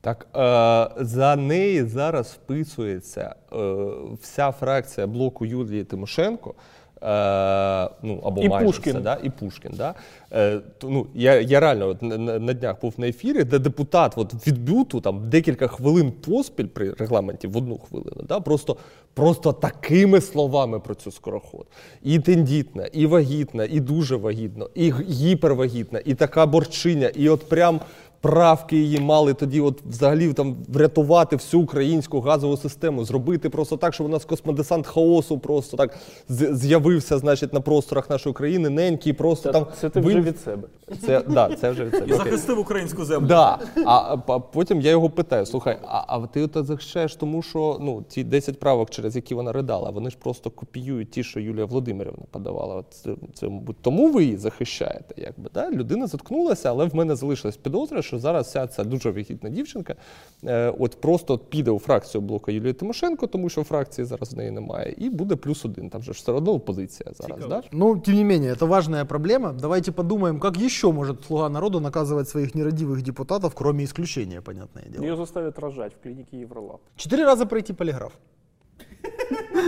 Так 0.00 0.26
е, 0.36 1.04
за 1.04 1.36
неї 1.36 1.84
зараз 1.84 2.26
вписується 2.26 3.34
е, 3.52 3.76
вся 4.20 4.52
фракція 4.52 5.06
блоку 5.06 5.46
Юлії 5.46 5.84
Тимошенко. 5.84 6.54
Е, 7.02 7.88
ну, 8.02 8.20
або 8.24 8.42
І 8.42 8.48
майже 8.48 8.66
Пушкін. 8.66 8.92
Все, 8.92 9.00
да? 9.02 9.18
І 9.22 9.30
Пушкін. 9.30 9.72
Да? 9.76 9.94
Е, 10.32 10.60
то, 10.78 10.88
ну, 10.88 11.06
я, 11.14 11.40
я 11.40 11.60
реально 11.60 11.88
от, 11.88 12.02
на, 12.02 12.18
на- 12.18 12.38
на 12.38 12.52
днях 12.52 12.80
був 12.82 12.94
на 12.96 13.08
ефірі, 13.08 13.44
де 13.44 13.58
депутат 13.58 14.12
от, 14.16 14.46
від 14.46 14.64
бюту 14.64 15.00
там, 15.00 15.28
декілька 15.30 15.66
хвилин 15.66 16.12
поспіль 16.12 16.66
при 16.66 16.92
регламенті 16.92 17.46
в 17.46 17.56
одну 17.56 17.78
хвилину, 17.78 18.22
да? 18.28 18.40
просто, 18.40 18.76
просто 19.14 19.52
такими 19.52 20.20
словами 20.20 20.80
про 20.80 20.94
цю 20.94 21.10
скороход. 21.12 21.66
І 22.02 22.18
тендітна, 22.18 22.86
і 22.92 23.06
вагітна, 23.06 23.64
і 23.64 23.80
дуже 23.80 24.16
вагітна, 24.16 24.66
і 24.74 24.92
гіпервагітна, 25.10 26.00
і 26.04 26.14
така 26.14 26.46
борчиня, 26.46 27.08
і 27.14 27.28
от 27.28 27.48
прям 27.48 27.80
правки 28.26 28.76
її 28.76 29.00
мали 29.00 29.34
тоді, 29.34 29.60
от 29.60 29.82
взагалі 29.88 30.32
там 30.32 30.56
врятувати 30.68 31.36
всю 31.36 31.62
українську 31.62 32.20
газову 32.20 32.56
систему, 32.56 33.04
зробити 33.04 33.50
просто 33.50 33.76
так, 33.76 33.94
щоб 33.94 34.06
у 34.06 34.10
нас 34.10 34.24
космодесант 34.24 34.86
хаосу 34.86 35.38
просто 35.38 35.76
так 35.76 35.96
з'явився, 36.28 37.18
значить, 37.18 37.52
на 37.52 37.60
просторах 37.60 38.10
нашої 38.10 38.34
країни, 38.34 38.70
ненький, 38.70 39.12
просто 39.12 39.52
там 39.52 39.66
Це 39.80 39.90
ти 39.90 40.00
вже 40.00 40.18
вин- 40.18 40.22
від 40.22 40.40
себе. 40.40 40.68
Це 41.06 41.22
да, 41.28 41.56
це 41.60 41.70
вже 41.70 41.84
від 41.84 41.94
себе. 41.94 42.06
І 42.06 42.12
Окей. 42.12 42.24
захистив 42.24 42.58
українську 42.58 43.04
землю. 43.04 43.26
Да. 43.26 43.58
А, 43.86 44.16
а 44.26 44.38
потім 44.38 44.80
я 44.80 44.90
його 44.90 45.10
питаю: 45.10 45.46
слухай, 45.46 45.78
а, 45.88 46.04
а 46.08 46.26
ти 46.26 46.42
от 46.42 46.66
захищаєш, 46.66 47.16
тому 47.16 47.42
що 47.42 47.78
ну 47.80 48.04
ті 48.08 48.24
10 48.24 48.60
правок, 48.60 48.90
через 48.90 49.16
які 49.16 49.34
вона 49.34 49.52
ридала, 49.52 49.90
вони 49.90 50.10
ж 50.10 50.16
просто 50.22 50.50
копіюють 50.50 51.10
ті, 51.10 51.24
що 51.24 51.40
Юлія 51.40 51.64
Володимирівна 51.64 52.24
подавала. 52.30 52.74
От 52.74 52.86
це, 52.90 53.10
це 53.34 53.48
мабуть, 53.48 53.76
тому 53.82 54.12
ви 54.12 54.24
її 54.24 54.36
захищаєте. 54.36 55.14
Якби 55.16 55.50
да? 55.54 55.70
людина 55.70 56.06
заткнулася, 56.06 56.70
але 56.70 56.84
в 56.84 56.94
мене 56.94 57.16
залишилась 57.16 57.56
підозра, 57.56 58.02
що 58.02 58.15
зараз 58.15 58.47
вся 58.47 58.67
ця 58.67 58.83
дуже 58.83 59.11
вигідна 59.11 59.49
дівчинка, 59.49 59.95
е, 60.43 60.73
от 60.79 61.01
просто 61.01 61.33
от 61.33 61.49
піде 61.49 61.71
у 61.71 61.79
фракцію 61.79 62.21
блоку 62.21 62.51
Юлії 62.51 62.73
Тимошенко, 62.73 63.27
тому 63.27 63.49
що 63.49 63.63
фракції 63.63 64.05
зараз 64.05 64.33
в 64.33 64.37
неї 64.37 64.51
немає, 64.51 64.95
і 64.97 65.09
буде 65.09 65.35
плюс 65.35 65.65
один. 65.65 65.89
Там 65.89 66.03
же 66.03 66.13
ж 66.13 66.19
все 66.19 66.31
одно 66.31 66.51
опозиція 66.51 67.11
зараз. 67.13 67.45
Да? 67.47 67.61
Ну, 67.71 67.99
тем 67.99 68.15
не 68.15 68.23
менее, 68.23 68.53
это 68.53 68.67
важная 68.67 69.05
проблема. 69.05 69.53
Давайте 69.53 69.91
подумаем, 69.91 70.39
как 70.39 70.57
еще 70.57 70.91
может 70.91 71.25
слуга 71.25 71.49
народа 71.49 71.79
наказывать 71.79 72.29
своих 72.29 72.55
нерадивых 72.55 73.01
депутатов, 73.01 73.53
кроме 73.55 73.83
исключения, 73.83 74.41
понятное 74.41 74.85
дело. 74.89 75.03
Ее 75.03 75.15
заставят 75.15 75.59
рожать 75.59 75.93
в 75.93 76.03
клинике 76.03 76.41
Евролаб. 76.41 76.81
Четыре 76.95 77.25
раза 77.25 77.45
пройти 77.45 77.73
полиграф. 77.73 78.13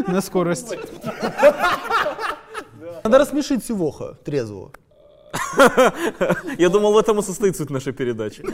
На 0.07 0.21
скорость. 0.21 0.77
Надо 3.03 3.17
рассмешить 3.17 3.65
Сивоха, 3.65 4.17
трезвого. 4.23 4.71
Я 6.57 6.69
думал, 6.69 6.93
в 6.93 6.97
этом 6.97 7.19
и 7.19 7.21
состоит 7.21 7.55
суть 7.55 7.69
нашей 7.69 7.93
передачи. 7.93 8.43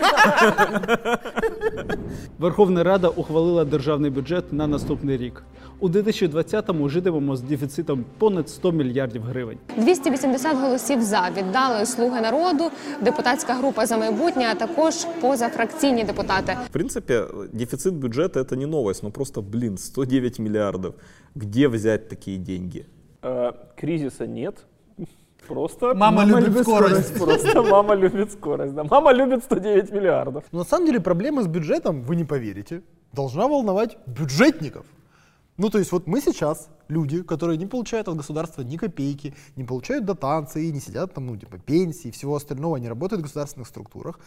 Верховна 2.40 2.84
Рада 2.84 3.10
ухвалила 3.10 3.66
державний 3.66 4.10
бюджет 4.10 4.54
на 4.54 4.68
наступний 4.68 5.18
рік. 5.18 5.44
У 5.80 5.90
2020-му 5.90 6.90
житимемо 6.90 7.36
з 7.36 7.42
дефіцитом 7.42 8.06
понад 8.18 8.50
100 8.50 8.72
мільярдів 8.72 9.24
гривень. 9.24 9.58
280 9.78 10.58
голосів 10.58 11.02
за 11.02 11.30
віддали 11.38 11.86
слуги 11.86 12.22
народу, 12.22 12.64
депутатська 13.02 13.54
група 13.54 13.86
за 13.86 13.98
майбутнє, 13.98 14.48
а 14.52 14.56
також 14.56 15.06
позафракційні 15.22 16.04
депутати. 16.04 16.58
В 16.66 16.70
принципе, 16.70 17.26
дефицит 17.54 17.94
бюджета 17.94 18.40
это 18.40 18.56
не 18.56 18.66
новость, 18.66 19.04
но 19.04 19.12
просто, 19.12 19.42
блин, 19.42 19.78
109 19.78 20.40
миллиардов. 20.40 20.94
Где 21.36 21.68
взять 21.68 22.10
такие 22.10 22.38
деньги? 22.38 22.86
Э, 23.22 23.52
кризиса 23.76 24.28
нет. 24.28 24.56
Просто 25.49 25.95
Мама 25.95 26.25
любит 26.25 26.63
скорость. 26.63 27.19
Просто 27.19 27.63
мама 27.63 27.95
любит 27.95 28.33
скорость. 28.33 28.75
Да. 28.75 28.85
Мама 28.85 29.13
любит 29.13 29.45
109 29.45 29.93
миллиардов. 29.93 30.45
Но 30.53 30.61
на 30.61 30.65
самом 30.65 30.87
деле 30.87 31.01
проблема 31.01 31.43
с 31.43 31.47
бюджетом, 31.47 32.03
вы 32.03 32.17
не 32.17 32.25
поверите, 32.25 32.83
должна 33.13 33.47
волновать 33.47 33.97
бюджетников. 34.07 34.87
Ну, 35.57 35.71
то 35.71 35.79
есть 35.79 35.93
вот 35.93 36.09
мы 36.09 36.21
сейчас, 36.21 36.69
люди, 36.89 37.23
которые 37.23 37.57
не 37.59 37.67
получают 37.67 38.09
от 38.09 38.17
государства 38.17 38.63
ни 38.63 38.77
копейки, 38.77 39.35
не 39.55 39.63
получают 39.63 40.05
дотации, 40.05 40.71
не 40.71 40.81
сидят 40.81 41.15
там, 41.15 41.27
ну, 41.27 41.37
типа, 41.37 41.59
пенсии 41.59 42.09
и 42.09 42.11
всего 42.11 42.35
остального, 42.35 42.77
не 42.79 42.89
работают 42.89 43.21
в 43.21 43.23
государственных 43.23 43.69
структурах, 43.69 44.19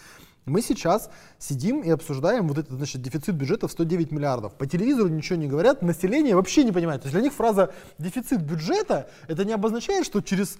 мы 0.46 0.62
сейчас 0.62 1.10
сидим 1.38 1.82
и 1.82 1.90
обсуждаем 1.90 2.48
вот 2.48 2.58
этот, 2.58 2.72
значит, 2.78 3.02
дефицит 3.02 3.36
бюджета 3.36 3.68
в 3.68 3.72
109 3.72 4.12
миллиардов. 4.12 4.54
По 4.54 4.66
телевизору 4.66 5.10
ничего 5.10 5.38
не 5.38 5.48
говорят, 5.48 5.82
население 5.82 6.36
вообще 6.36 6.64
не 6.64 6.72
понимает. 6.72 7.02
То 7.02 7.08
есть 7.08 7.14
для 7.14 7.22
них 7.22 7.34
фраза 7.34 7.74
«дефицит 7.98 8.42
бюджета» 8.42 9.10
это 9.28 9.44
не 9.44 9.52
обозначает, 9.52 10.06
что 10.06 10.22
через, 10.22 10.58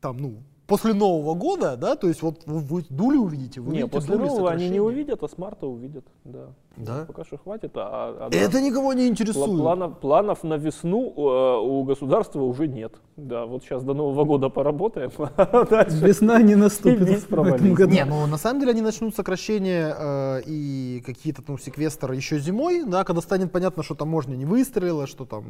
там, 0.00 0.18
ну, 0.18 0.42
после 0.66 0.94
Нового 0.94 1.34
года, 1.34 1.76
да, 1.76 1.94
то 1.96 2.08
есть 2.08 2.22
вот 2.22 2.42
вы, 2.46 2.60
вы 2.60 2.84
дули 2.88 3.16
увидите, 3.16 3.60
вы 3.60 3.72
Не, 3.72 3.84
увидите 3.84 3.92
после 3.92 4.16
дули 4.16 4.26
нового 4.28 4.50
они 4.50 4.64
не 4.64 4.68
сокращения. 4.68 4.82
увидят, 4.82 5.22
а 5.22 5.28
с 5.28 5.38
марта 5.38 5.66
увидят. 5.66 6.04
Да. 6.24 6.48
Да? 6.79 7.05
Пока 7.05 7.25
что 7.25 7.37
хватит. 7.37 7.71
А, 7.75 8.29
а- 8.31 8.35
Это 8.35 8.61
никого 8.61 8.93
не 8.93 9.07
интересует. 9.07 9.49
Пла- 9.49 9.57
Планов, 9.57 9.99
планов 9.99 10.43
на 10.43 10.53
весну 10.57 11.13
э, 11.15 11.59
у 11.61 11.83
государства 11.83 12.41
уже 12.41 12.67
нет. 12.67 12.93
Да, 13.17 13.45
вот 13.45 13.63
сейчас 13.63 13.83
до 13.83 13.93
Нового 13.93 14.23
года 14.23 14.49
поработаем. 14.49 15.11
а 15.17 15.85
Весна 15.89 16.41
не 16.41 16.55
наступит 16.55 16.99
Фигись 16.99 17.23
в 17.23 17.25
этом 17.25 17.43
провались. 17.43 17.73
году. 17.73 17.91
Не, 17.93 18.05
ну 18.05 18.25
на 18.27 18.37
самом 18.37 18.61
деле 18.61 18.71
они 18.71 18.81
начнут 18.81 19.13
сокращение 19.13 19.93
э, 19.97 20.41
и 20.45 21.03
какие-то 21.05 21.43
ну, 21.47 21.57
секвестры 21.57 22.15
еще 22.15 22.39
зимой, 22.39 22.85
да, 22.85 23.03
когда 23.03 23.21
станет 23.21 23.51
понятно, 23.51 23.83
что 23.83 23.95
таможня 23.95 24.35
не 24.37 24.45
выстрелила, 24.45 25.05
что 25.05 25.25
там 25.25 25.43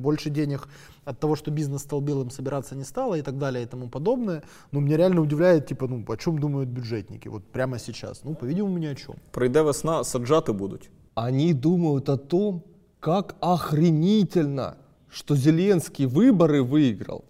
больше 0.00 0.30
денег 0.30 0.68
от 1.04 1.18
того, 1.18 1.34
что 1.34 1.50
бизнес 1.50 1.82
стал 1.82 2.00
белым, 2.00 2.30
собираться 2.30 2.76
не 2.76 2.84
стало 2.84 3.16
и 3.16 3.22
так 3.22 3.36
далее 3.38 3.64
и 3.64 3.66
тому 3.66 3.88
подобное. 3.88 4.42
Но 4.70 4.80
меня 4.80 4.96
реально 4.96 5.20
удивляет, 5.22 5.66
типа, 5.66 5.88
ну, 5.88 6.04
о 6.06 6.16
чем 6.16 6.38
думают 6.38 6.68
бюджетники 6.68 7.26
вот 7.28 7.42
прямо 7.44 7.78
сейчас. 7.78 8.20
Ну, 8.24 8.34
по-видимому, 8.34 8.78
ни 8.78 8.86
о 8.86 8.94
чем. 8.94 9.16
Пройде 9.32 9.62
весна, 9.62 10.04
саджати 10.04 10.52
будуть. 10.67 10.89
Они 11.15 11.53
думают 11.53 12.09
о 12.09 12.17
том, 12.17 12.63
как 12.99 13.35
охренительно, 13.39 14.75
что 15.09 15.35
Зеленский 15.35 16.05
выборы 16.07 16.61
выиграл. 16.61 17.21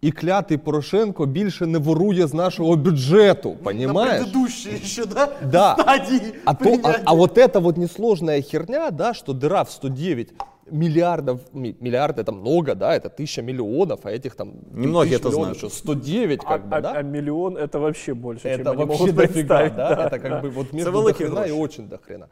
І 0.00 0.10
клятий 0.10 0.56
Порошенко 0.58 1.26
більше 1.26 1.66
не 1.66 1.78
ворує 1.78 2.26
з 2.26 2.34
нашого 2.34 2.76
бюджету, 2.76 3.48
На 3.50 3.56
понимаешь? 3.64 4.22
предыдущей 4.22 4.74
еще, 4.84 5.06
да? 5.06 5.28
Да. 5.52 5.76
Стадии 5.80 6.20
А, 6.44 6.54
то, 6.54 6.64
а, 6.64 6.64
принятия. 6.64 7.02
а 7.04 7.14
вот 7.14 7.38
эта 7.38 7.60
вот 7.60 7.76
несложная 7.76 8.42
херня, 8.42 8.90
да, 8.90 9.14
что 9.14 9.32
дыра 9.32 9.62
в 9.64 9.70
109 9.70 10.32
миллиардов, 10.72 11.38
ми- 11.52 11.76
миллиарды 11.80 12.22
это 12.22 12.32
много, 12.32 12.74
да, 12.74 12.96
это 12.96 13.10
тысяча 13.10 13.42
миллионов, 13.42 14.00
а 14.04 14.10
этих 14.10 14.34
там 14.34 14.48
Немногие 14.72 15.18
тысяч 15.18 15.20
это 15.20 15.28
миллионов, 15.28 15.58
знают. 15.58 15.58
что 15.58 15.68
109 15.68 16.40
как 16.44 16.50
а, 16.50 16.58
бы, 16.58 16.80
да? 16.82 16.92
а 16.96 17.02
миллион 17.02 17.56
это 17.56 17.78
вообще 17.78 18.12
больше, 18.14 18.42
чем 18.42 18.60
Это 18.60 18.70
они 18.72 18.84
вообще 18.84 18.98
могут 18.98 19.14
дофига, 19.14 19.32
представить. 19.58 19.76
да? 19.76 20.06
Это 20.06 20.18
как 20.18 20.42
бы 20.42 20.50
вот 20.50 20.72
между 20.72 20.90
великие 20.90 21.28
дохрена 21.28 21.44
и 21.44 21.48
гроши. 21.48 21.62
очень 21.62 21.88
дохрена. 21.88 22.26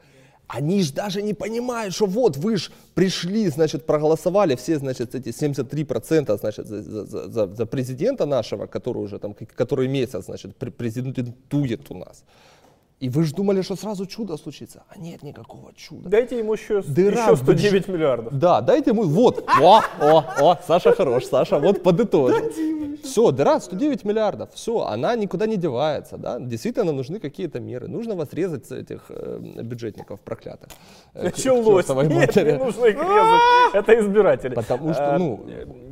Они 0.48 0.84
же 0.84 0.94
даже 0.94 1.22
не 1.22 1.34
понимают, 1.34 1.94
что 1.96 2.06
вот 2.06 2.38
вы 2.38 2.58
ж 2.58 2.72
пришли, 2.94 3.50
значит, 3.50 3.86
проголосовали 3.86 4.56
все, 4.56 4.78
значит, 4.78 5.16
эти 5.16 5.30
73%, 5.30 6.38
значит, 6.40 6.68
за, 6.68 6.82
за- 6.84 7.30
за- 7.32 7.48
за 7.56 7.66
президента 7.66 8.26
нашего, 8.26 8.68
который 8.68 9.04
уже 9.04 9.18
там, 9.20 9.36
который 9.56 9.88
месяц, 9.88 10.26
значит, 10.26 10.56
пр- 10.56 10.72
президентует 10.72 11.92
у 11.92 11.96
нас. 11.98 12.24
И 13.02 13.10
вы 13.10 13.24
же 13.24 13.36
думали, 13.36 13.62
что 13.62 13.76
сразу 13.76 14.06
чудо 14.06 14.38
случится. 14.38 14.84
А 14.88 14.98
нет 14.98 15.22
никакого 15.22 15.74
чуда. 15.76 16.08
Дайте 16.10 16.38
ему 16.38 16.54
еще, 16.54 16.82
Дыра 16.82 17.24
еще 17.24 17.36
в 17.36 17.40
109 17.40 17.74
бюджет- 17.74 17.88
миллиардов. 17.90 18.40
Да, 18.40 18.62
дайте 18.62 18.92
ему, 18.92 19.04
вот, 19.04 19.44
о, 19.62 19.82
о, 20.00 20.24
о, 20.40 20.58
Саша 20.66 20.94
хорош, 20.94 21.26
Саша, 21.26 21.60
вот 21.60 21.84
подытожил. 21.84 22.50
Все, 23.04 23.32
дыра 23.32 23.60
109 23.60 24.06
миллиардов, 24.06 24.50
все, 24.54 24.80
она 24.80 25.16
никуда 25.16 25.46
не 25.46 25.58
девается, 25.58 26.18
да, 26.18 26.40
действительно 26.40 26.92
нужны 26.94 27.20
какие-то 27.20 27.60
меры, 27.60 27.88
нужно 27.88 28.16
вас 28.16 28.34
резать 28.34 28.66
с 28.66 28.72
этих 28.72 29.06
э, 29.10 29.40
бюджетников 29.62 30.22
проклятых. 30.22 30.70
Э, 31.14 31.20
к 31.30 31.36
Началось. 31.36 31.86
чертовой 31.86 32.08
Нет, 32.08 32.36
не 32.36 32.54
нужно 32.54 32.86
их 32.86 32.96
резать. 32.96 33.74
Это 33.74 34.00
избиратели. 34.00 34.56
Потому 34.56 34.94
что, 34.94 35.04
Э, 35.04 35.18
ну, 35.18 35.46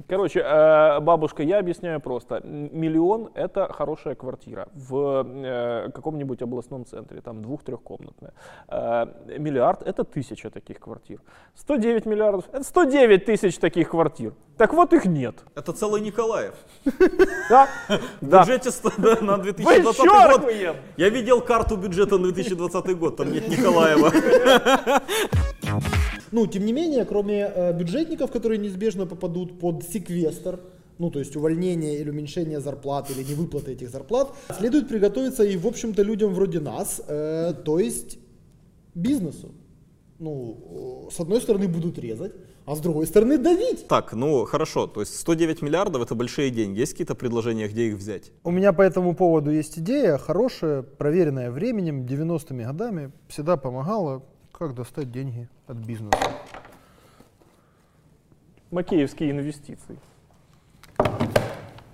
Короче, 0.07 0.39
э, 0.41 0.99
бабушка, 0.99 1.43
я 1.43 1.59
объясняю 1.59 1.99
просто. 2.01 2.41
Миллион– 2.43 3.29
это 3.35 3.71
хорошая 3.71 4.15
квартира 4.15 4.67
в 4.73 5.25
э, 5.25 5.89
каком-нибудь 5.93 6.41
областном 6.41 6.85
центре, 6.85 6.92
там 7.23 7.41
двух-трехкомнатная. 7.41 8.33
Э, 8.67 9.05
Миллиард– 9.39 9.81
это 9.87 10.03
тысяча 10.03 10.49
таких 10.49 10.79
квартир. 10.79 11.19
109 11.55 12.05
миллиардов– 12.05 12.45
это 12.51 12.63
109 12.63 13.25
тысяч 13.25 13.57
таких 13.57 13.89
квартир. 13.89 14.33
Так 14.57 14.73
вот 14.73 14.93
их 14.93 15.05
нет. 15.05 15.35
Это 15.55 15.73
целый 15.73 16.01
Николаев. 16.01 16.53
Да? 17.49 17.67
В 18.21 18.27
Да. 18.29 18.41
бюджете 18.41 18.69
на 19.21 19.37
2020 19.37 20.05
год. 20.41 20.51
Я 20.97 21.09
видел 21.09 21.41
карту 21.41 21.75
бюджета 21.77 22.17
на 22.17 22.31
2020 22.31 22.97
год, 22.97 23.17
там 23.17 23.31
нет 23.31 23.47
Николаева. 23.47 24.11
Ну, 26.31 26.47
тем 26.47 26.65
не 26.65 26.73
менее, 26.73 27.05
кроме 27.05 27.41
э, 27.41 27.73
бюджетников, 27.73 28.31
которые 28.31 28.57
неизбежно 28.57 29.05
попадут 29.05 29.59
под 29.59 29.83
секвестр, 29.83 30.59
ну, 30.97 31.09
то 31.09 31.19
есть 31.19 31.35
увольнение 31.35 31.99
или 31.99 32.09
уменьшение 32.09 32.59
зарплат 32.59 33.09
или 33.11 33.23
невыплаты 33.23 33.71
этих 33.71 33.89
зарплат, 33.89 34.33
следует 34.57 34.87
приготовиться 34.87 35.43
и, 35.43 35.57
в 35.57 35.67
общем-то, 35.67 36.01
людям 36.03 36.33
вроде 36.33 36.59
нас, 36.59 37.01
э, 37.07 37.53
то 37.65 37.79
есть 37.79 38.19
бизнесу. 38.95 39.51
Ну, 40.19 41.07
э, 41.09 41.11
с 41.11 41.19
одной 41.19 41.41
стороны 41.41 41.67
будут 41.67 41.97
резать, 41.97 42.33
а 42.65 42.75
с 42.75 42.79
другой 42.79 43.07
стороны 43.07 43.37
давить. 43.37 43.87
Так, 43.87 44.13
ну 44.13 44.45
хорошо, 44.45 44.87
то 44.87 45.01
есть 45.01 45.19
109 45.19 45.61
миллиардов 45.61 46.01
это 46.01 46.15
большие 46.15 46.49
деньги. 46.49 46.79
Есть 46.79 46.93
какие-то 46.93 47.15
предложения, 47.15 47.67
где 47.67 47.87
их 47.87 47.95
взять? 47.95 48.31
У 48.43 48.51
меня 48.51 48.71
по 48.71 48.81
этому 48.81 49.15
поводу 49.15 49.51
есть 49.51 49.79
идея, 49.79 50.17
хорошая, 50.17 50.83
проверенная 50.83 51.51
временем, 51.51 52.05
90-ми 52.05 52.63
годами, 52.63 53.11
всегда 53.27 53.57
помогала, 53.57 54.23
как 54.51 54.75
достать 54.75 55.11
деньги 55.11 55.49
от 55.67 55.77
бизнеса. 55.77 56.17
Макеевские 58.71 59.31
инвестиции. 59.31 59.97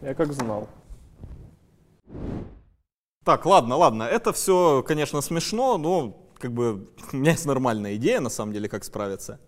Я 0.01 0.13
как 0.13 0.31
знал. 0.33 0.69
Так, 3.25 3.45
ладно, 3.45 3.75
ладно, 3.75 4.03
это 4.03 4.31
все, 4.31 4.81
конечно, 4.87 5.21
смешно, 5.21 5.77
но 5.77 6.17
как 6.37 6.53
бы 6.53 6.87
у 7.13 7.17
меня 7.17 7.31
есть 7.31 7.45
нормальная 7.45 7.95
идея, 7.95 8.21
на 8.21 8.29
самом 8.29 8.53
деле, 8.53 8.69
как 8.69 8.83
справиться. 8.83 9.39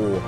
О. 0.00 0.18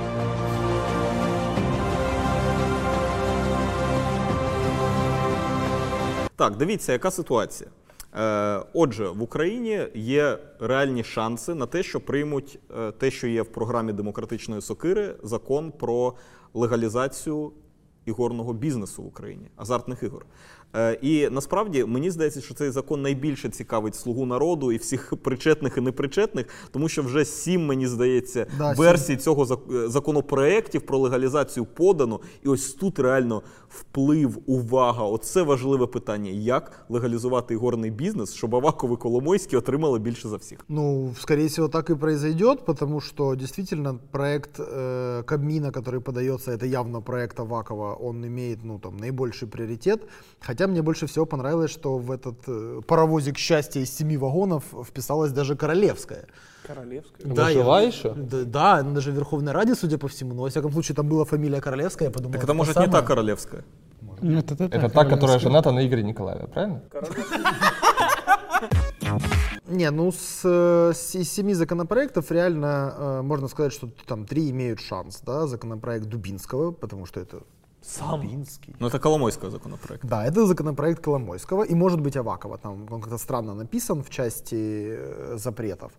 Так, 6.37 6.57
дивіться, 6.57 6.93
яка 6.93 7.11
ситуація. 7.11 7.71
Е, 8.15 8.63
отже, 8.73 9.09
в 9.09 9.23
Україні 9.23 9.89
є 9.95 10.39
реальні 10.61 11.05
шанси 11.05 11.55
на 11.55 11.67
те, 11.67 11.83
що 11.83 12.01
приймуть 12.01 12.59
е, 12.79 12.93
те, 12.93 13.11
що 13.11 13.27
є 13.27 13.43
в 13.43 13.53
програмі 13.53 13.93
демократичної 13.93 14.63
сокири, 14.63 15.17
закон 15.23 15.73
про 15.73 16.15
легалізацію 16.55 17.53
ігорного 18.06 18.54
бізнесу 18.54 19.04
в 19.04 19.08
Україні, 19.08 19.50
азартних 19.56 20.04
ігор. 20.04 20.26
Е, 20.76 20.94
і 21.02 21.30
насправді 21.30 21.86
мені 21.86 22.12
здається, 22.12 22.42
що 22.42 22.54
цей 22.54 22.70
закон 22.72 23.02
найбільше 23.02 23.50
цікавить 23.50 23.96
слугу 23.96 24.26
народу 24.26 24.72
і 24.72 24.78
всіх 24.78 25.14
причетних 25.24 25.78
і 25.78 25.82
непричетних, 25.82 26.46
тому 26.72 26.90
що 26.90 27.04
вже 27.04 27.26
сім, 27.26 27.66
мені 27.66 27.88
здається, 27.88 28.48
Да, 28.58 28.76
сім. 28.76 28.84
версій 28.86 29.18
цього 29.18 29.44
зак- 29.44 29.86
е, 29.86 29.90
законопроєктів 29.90 30.82
про 30.82 30.98
легалізацію 30.98 31.66
подано. 31.66 32.20
І 32.44 32.48
ось 32.48 32.74
тут 32.74 33.00
реально 33.00 33.42
вплив, 33.70 34.38
увага. 34.46 35.04
Оце 35.04 35.42
важливе 35.42 35.88
питання: 35.88 36.30
як 36.32 36.86
легалізувати 36.90 37.54
ігорний 37.54 37.92
бізнес, 37.92 38.34
щоб 38.34 38.56
Аваков 38.56 38.94
і 38.94 38.98
Коломойський 38.98 39.60
отримали 39.60 40.00
більше 40.00 40.30
за 40.30 40.36
всіх. 40.38 40.60
Ну, 40.70 41.14
скорее 41.20 41.48
всего, 41.48 41.68
так 41.70 41.90
и 41.90 41.96
произойдет, 41.96 42.66
потому 42.66 43.02
что 43.02 43.36
действительно 43.36 44.00
проект 44.12 44.60
э, 44.60 45.24
Кабмина, 45.24 45.70
который 45.72 46.00
подается, 46.00 46.52
это 46.52 46.66
явно 46.66 47.02
проект 47.02 47.40
Авакова, 47.40 47.95
Он 47.97 48.27
имеет 48.27 48.63
ну, 48.65 48.79
там, 48.79 48.97
наибольший 48.97 49.49
приоритет. 49.49 50.03
Хотя 50.41 50.67
мне 50.67 50.83
больше 50.83 51.07
всего 51.07 51.27
понравилось, 51.27 51.71
что 51.71 51.99
в 51.99 52.11
этот 52.11 52.37
э, 52.47 52.81
паровозик 52.87 53.39
счастья 53.39 53.81
из 53.81 53.91
семи 53.97 54.17
вагонов 54.17 54.65
вписалась 54.85 55.33
даже 55.33 55.57
Королевская. 55.57 56.27
Королевская. 56.67 57.31
Она 57.33 57.51
жива 57.51 57.81
я- 57.81 57.87
еще? 57.89 58.13
Да, 58.15 58.45
да, 58.45 58.75
она 58.79 58.91
даже 58.93 59.13
в 59.13 59.15
Верховной 59.15 59.53
Раде, 59.53 59.75
судя 59.75 59.99
по 59.99 60.09
всему. 60.09 60.35
Но, 60.35 60.43
во 60.43 60.49
всяком 60.49 60.73
случае, 60.73 60.95
там 60.97 61.09
была 61.09 61.25
фамилия 61.25 61.61
Королевская, 61.61 62.09
я 62.09 62.13
подумал, 62.13 62.33
Так 62.33 62.43
это 62.43 62.53
это 62.53 62.55
может 62.55 62.77
не 62.77 62.85
самая. 62.85 62.91
та 63.01 63.07
королевская. 63.07 63.65
Нет, 64.23 64.51
это, 64.51 64.65
Это 64.65 64.89
та, 64.89 65.05
которая 65.05 65.39
жената 65.39 65.73
на 65.73 65.87
Игоре 65.87 66.03
Николаеве, 66.03 66.47
правильно? 66.49 66.83
Не, 69.69 69.91
ну 69.91 70.13
с, 70.13 70.41
э, 70.45 70.93
с- 70.95 71.15
из 71.17 71.31
семи 71.33 71.53
законопроектов 71.55 72.31
реально 72.31 72.95
э, 72.97 73.23
можно 73.23 73.49
сказать, 73.49 73.73
что 73.73 73.89
там 74.07 74.25
три 74.25 74.51
имеют 74.51 74.81
шанс. 74.81 75.21
Да? 75.27 75.47
Законопроект 75.47 76.07
Дубинского, 76.07 76.71
потому 76.73 77.05
что 77.07 77.21
это 77.21 77.39
Сам. 77.87 78.21
Дубинский. 78.21 78.75
Ну, 78.81 78.87
это 78.89 78.99
Коломойського 78.99 79.51
законопроект. 79.51 80.05
Да, 80.05 80.27
это 80.27 80.47
законопроект 80.47 81.01
Коломойского 81.05 81.63
и 81.63 81.75
может 81.75 82.01
быть 82.01 82.17
Авакова. 82.17 82.59
Там 82.59 82.87
он 82.91 83.01
как-то 83.01 83.19
странно 83.19 83.55
написан 83.55 84.03
в 84.03 84.11
части 84.11 84.57
э, 84.57 85.39
запретов. 85.39 85.93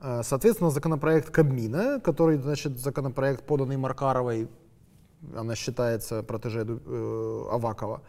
Э, 0.00 0.22
Соответственно, 0.24 0.70
законопроект 0.70 1.30
Кабмина, 1.30 2.00
который, 2.00 2.38
значит, 2.38 2.78
законопроект, 2.78 3.46
поданный 3.46 3.76
Маркаровой, 3.76 4.48
она 5.36 5.54
считается 5.54 6.22
протеже 6.22 6.66
э, 6.66 7.46
Авакова. 7.52 8.00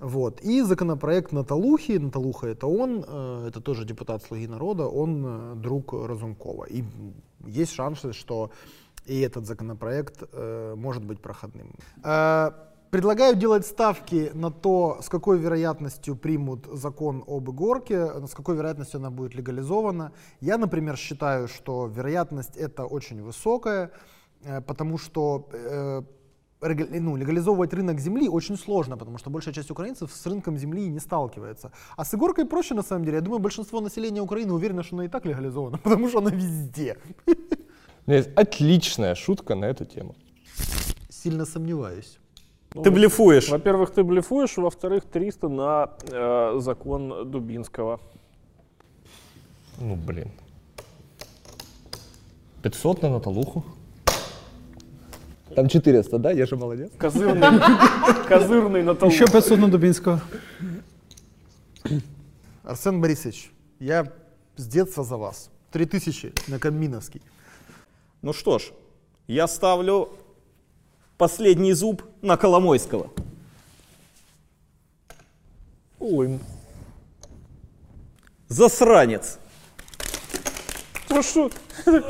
Вот. 0.00 0.40
И 0.40 0.62
законопроект 0.62 1.32
Наталухи, 1.32 1.98
Наталуха 1.98 2.46
это 2.46 2.66
он, 2.66 3.04
э, 3.06 3.48
это 3.48 3.60
тоже 3.60 3.84
депутат 3.84 4.22
«Слуги 4.22 4.46
народа», 4.48 4.86
он 4.86 5.24
э, 5.26 5.54
друг 5.56 5.92
Разумкова. 5.92 6.64
И 6.64 6.84
есть 7.46 7.72
шансы, 7.72 8.12
что 8.12 8.50
и 9.08 9.20
этот 9.20 9.46
законопроект 9.46 10.22
э, 10.32 10.74
может 10.76 11.04
быть 11.04 11.20
проходным. 11.20 11.74
Э, 12.04 12.50
Предлагаю 12.90 13.36
делать 13.36 13.66
ставки 13.66 14.30
на 14.32 14.50
то, 14.50 15.00
с 15.02 15.10
какой 15.10 15.38
вероятностью 15.38 16.16
примут 16.16 16.66
закон 16.72 17.22
об 17.26 17.50
игорке, 17.50 18.26
с 18.26 18.34
какой 18.34 18.56
вероятностью 18.56 18.98
она 18.98 19.10
будет 19.10 19.34
легализована. 19.34 20.12
Я, 20.40 20.56
например, 20.56 20.96
считаю, 20.96 21.48
что 21.48 21.86
вероятность 21.86 22.56
это 22.56 22.86
очень 22.86 23.22
высокая, 23.22 23.90
э, 24.42 24.62
потому 24.62 24.96
что 24.96 25.50
э, 25.52 26.02
ну, 27.00 27.16
легализовывать 27.16 27.74
рынок 27.74 28.00
земли 28.00 28.26
очень 28.26 28.56
сложно, 28.56 28.96
потому 28.96 29.18
что 29.18 29.28
большая 29.28 29.52
часть 29.52 29.70
украинцев 29.70 30.10
с 30.10 30.26
рынком 30.26 30.56
земли 30.56 30.88
не 30.88 31.00
сталкивается. 31.00 31.72
А 31.96 32.06
с 32.06 32.14
игоркой 32.14 32.46
проще 32.46 32.74
на 32.74 32.82
самом 32.82 33.04
деле. 33.04 33.16
Я 33.16 33.22
думаю, 33.22 33.40
большинство 33.40 33.82
населения 33.82 34.22
Украины 34.22 34.54
уверено, 34.54 34.82
что 34.82 34.96
она 34.96 35.04
и 35.04 35.08
так 35.08 35.26
легализована, 35.26 35.76
потому 35.84 36.08
что 36.08 36.18
она 36.18 36.30
везде. 36.30 36.96
У 38.08 38.10
меня 38.10 38.20
есть 38.20 38.30
отличная 38.36 39.14
шутка 39.14 39.54
на 39.54 39.66
эту 39.66 39.84
тему. 39.84 40.16
Сильно 41.10 41.44
сомневаюсь. 41.44 42.18
Ну, 42.72 42.82
Ты 42.82 42.90
блефуешь. 42.90 43.50
Во-первых, 43.50 43.90
ты 43.90 44.02
блефуешь, 44.02 44.56
во-вторых, 44.56 45.04
300 45.04 45.48
на 45.48 45.90
э, 46.10 46.56
закон 46.58 47.30
Дубинского. 47.30 48.00
Ну, 49.78 49.96
блин. 49.96 50.30
500 52.62 53.02
на 53.02 53.10
Наталуху. 53.10 53.62
Там 55.54 55.68
400, 55.68 56.18
да? 56.18 56.30
Я 56.30 56.46
же 56.46 56.56
молодец. 56.56 56.90
Козырный, 56.96 57.60
козырный 58.26 58.82
на 58.84 58.94
толу. 58.94 59.12
Еще 59.12 59.26
500 59.26 59.58
на 59.58 59.68
Дубинского. 59.68 60.22
Арсен 62.64 63.02
Борисович, 63.02 63.52
я 63.80 64.10
с 64.56 64.66
детства 64.66 65.04
за 65.04 65.18
вас. 65.18 65.50
3000 65.72 66.32
на 66.46 66.58
Кабминовский. 66.58 67.20
Ну 68.22 68.32
что 68.32 68.58
ж, 68.58 68.72
я 69.26 69.46
ставлю 69.46 70.08
последний 71.16 71.72
зуб 71.72 72.02
на 72.22 72.36
Коломойского. 72.36 73.10
Ой. 76.00 76.38
Засранец. 78.48 79.38
Прошу. 81.08 81.50
что? 81.50 82.02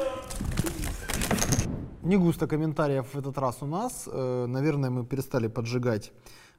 Не 2.02 2.16
густо 2.16 2.46
комментариев 2.46 3.06
в 3.12 3.18
этот 3.18 3.36
раз 3.36 3.58
у 3.60 3.66
нас. 3.66 4.04
Э, 4.06 4.46
наверное, 4.48 4.88
мы 4.88 5.04
перестали 5.04 5.46
поджигать 5.46 6.12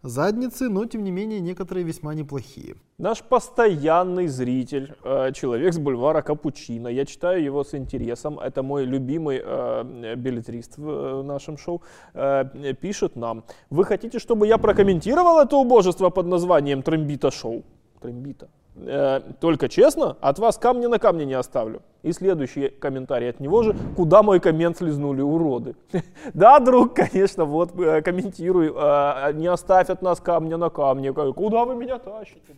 задницы, 0.04 0.70
но 0.70 0.86
тем 0.86 1.04
не 1.04 1.12
менее 1.12 1.40
некоторые 1.40 1.84
весьма 1.84 2.14
неплохие. 2.14 2.76
Наш 2.98 3.22
постоянный 3.22 4.28
зритель, 4.28 4.94
э, 5.04 5.32
человек 5.34 5.74
с 5.74 5.78
бульвара 5.78 6.22
Капучино. 6.22 6.88
Я 6.88 7.06
читаю 7.06 7.44
его 7.44 7.64
с 7.64 7.74
интересом. 7.74 8.40
Это 8.40 8.64
мой 8.64 8.86
любимый 8.86 9.42
э, 9.44 10.16
билетрист 10.16 10.78
в 10.78 10.90
э, 10.90 11.24
нашем 11.24 11.58
шоу. 11.58 11.82
Э, 12.14 12.74
пишет 12.82 13.16
нам: 13.16 13.44
Вы 13.70 13.86
хотите, 13.86 14.20
чтобы 14.20 14.48
я 14.48 14.58
прокомментировал 14.58 15.40
это 15.40 15.58
убожество 15.58 16.10
под 16.10 16.28
названием 16.28 16.82
Трембита 16.82 17.32
шоу? 17.32 17.64
Трембита 18.02 18.50
Э, 18.77 19.21
только 19.41 19.69
честно, 19.69 20.17
от 20.21 20.39
вас 20.39 20.59
камня 20.59 20.89
на 20.89 20.99
камне 20.99 21.25
не 21.27 21.35
оставлю. 21.39 21.81
И 22.05 22.13
следующий 22.13 22.69
комментарий 22.81 23.31
от 23.31 23.41
него 23.41 23.63
же. 23.63 23.75
Куда 23.97 24.23
мой 24.23 24.41
коммент 24.41 24.77
слезнули, 24.79 25.23
уроды? 25.23 25.75
Да, 26.35 26.59
друг, 26.61 26.95
конечно, 26.95 27.45
вот 27.45 27.71
э, 27.79 28.03
комментируй. 28.03 28.67
э, 28.75 29.33
Не 29.35 29.47
оставь 29.53 29.91
от 29.91 30.03
нас 30.03 30.21
камня 30.21 30.57
на 30.57 30.71
камне. 30.71 31.13
Куда 31.13 31.65
вы 31.65 31.77
меня 31.77 31.99
тащите? 31.99 32.55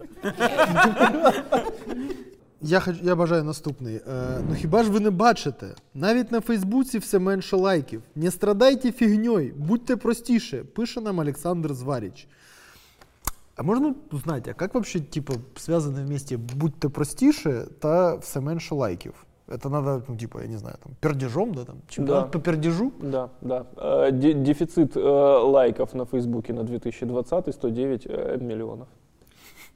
Я, 2.62 2.80
хоч- 2.80 3.02
я 3.02 3.14
бажаю 3.16 3.44
наступний. 3.44 3.96
Е, 3.96 4.00
ну 4.48 4.54
хіба 4.54 4.82
ж 4.82 4.90
ви 4.90 5.00
не 5.00 5.11
бачите? 5.11 5.66
Навіть 5.94 6.32
на 6.32 6.40
Фейсбуці 6.40 6.98
все 6.98 7.18
менше 7.18 7.56
лайків. 7.56 8.02
Не 8.14 8.30
страдайте 8.30 8.92
фігньою, 8.92 9.54
будьте 9.56 9.96
простіше, 9.96 10.64
пише 10.74 11.00
нам 11.00 11.18
Олександр 11.18 11.74
Зваріч. 11.74 12.26
А 13.62 13.63
можна 13.63 13.93
узнать, 14.12 14.47
а 14.47 14.54
как 14.56 14.74
вообще, 14.74 15.00
типа, 15.00 15.34
связаны 15.56 16.04
вместе 16.04 16.38
«будьте 16.38 16.89
простіше» 16.89 17.67
та 17.80 18.15
«все 18.15 18.41
менше 18.41 18.76
лайків»? 18.76 19.13
Это 19.47 19.69
надо, 19.69 20.04
ну, 20.08 20.17
типа, 20.17 20.41
я 20.41 20.47
не 20.47 20.58
знаю, 20.58 20.76
там, 20.84 20.93
пердежом, 21.00 21.54
да, 21.54 21.63
там, 21.65 21.76
чемпионат 21.88 22.24
Да. 22.24 22.30
по 22.32 22.39
пердежу? 22.39 22.91
Да, 23.02 23.30
да. 23.41 23.65
Э, 23.78 24.12
де- 24.12 24.34
Дефицит 24.34 24.97
э, 24.97 25.00
лайков 25.43 25.93
на 25.93 26.06
Фейсбуке 26.06 26.54
на 26.54 26.63
2020 26.63 27.54
109 27.54 28.08
э, 28.10 28.38
миллионов. 28.41 28.88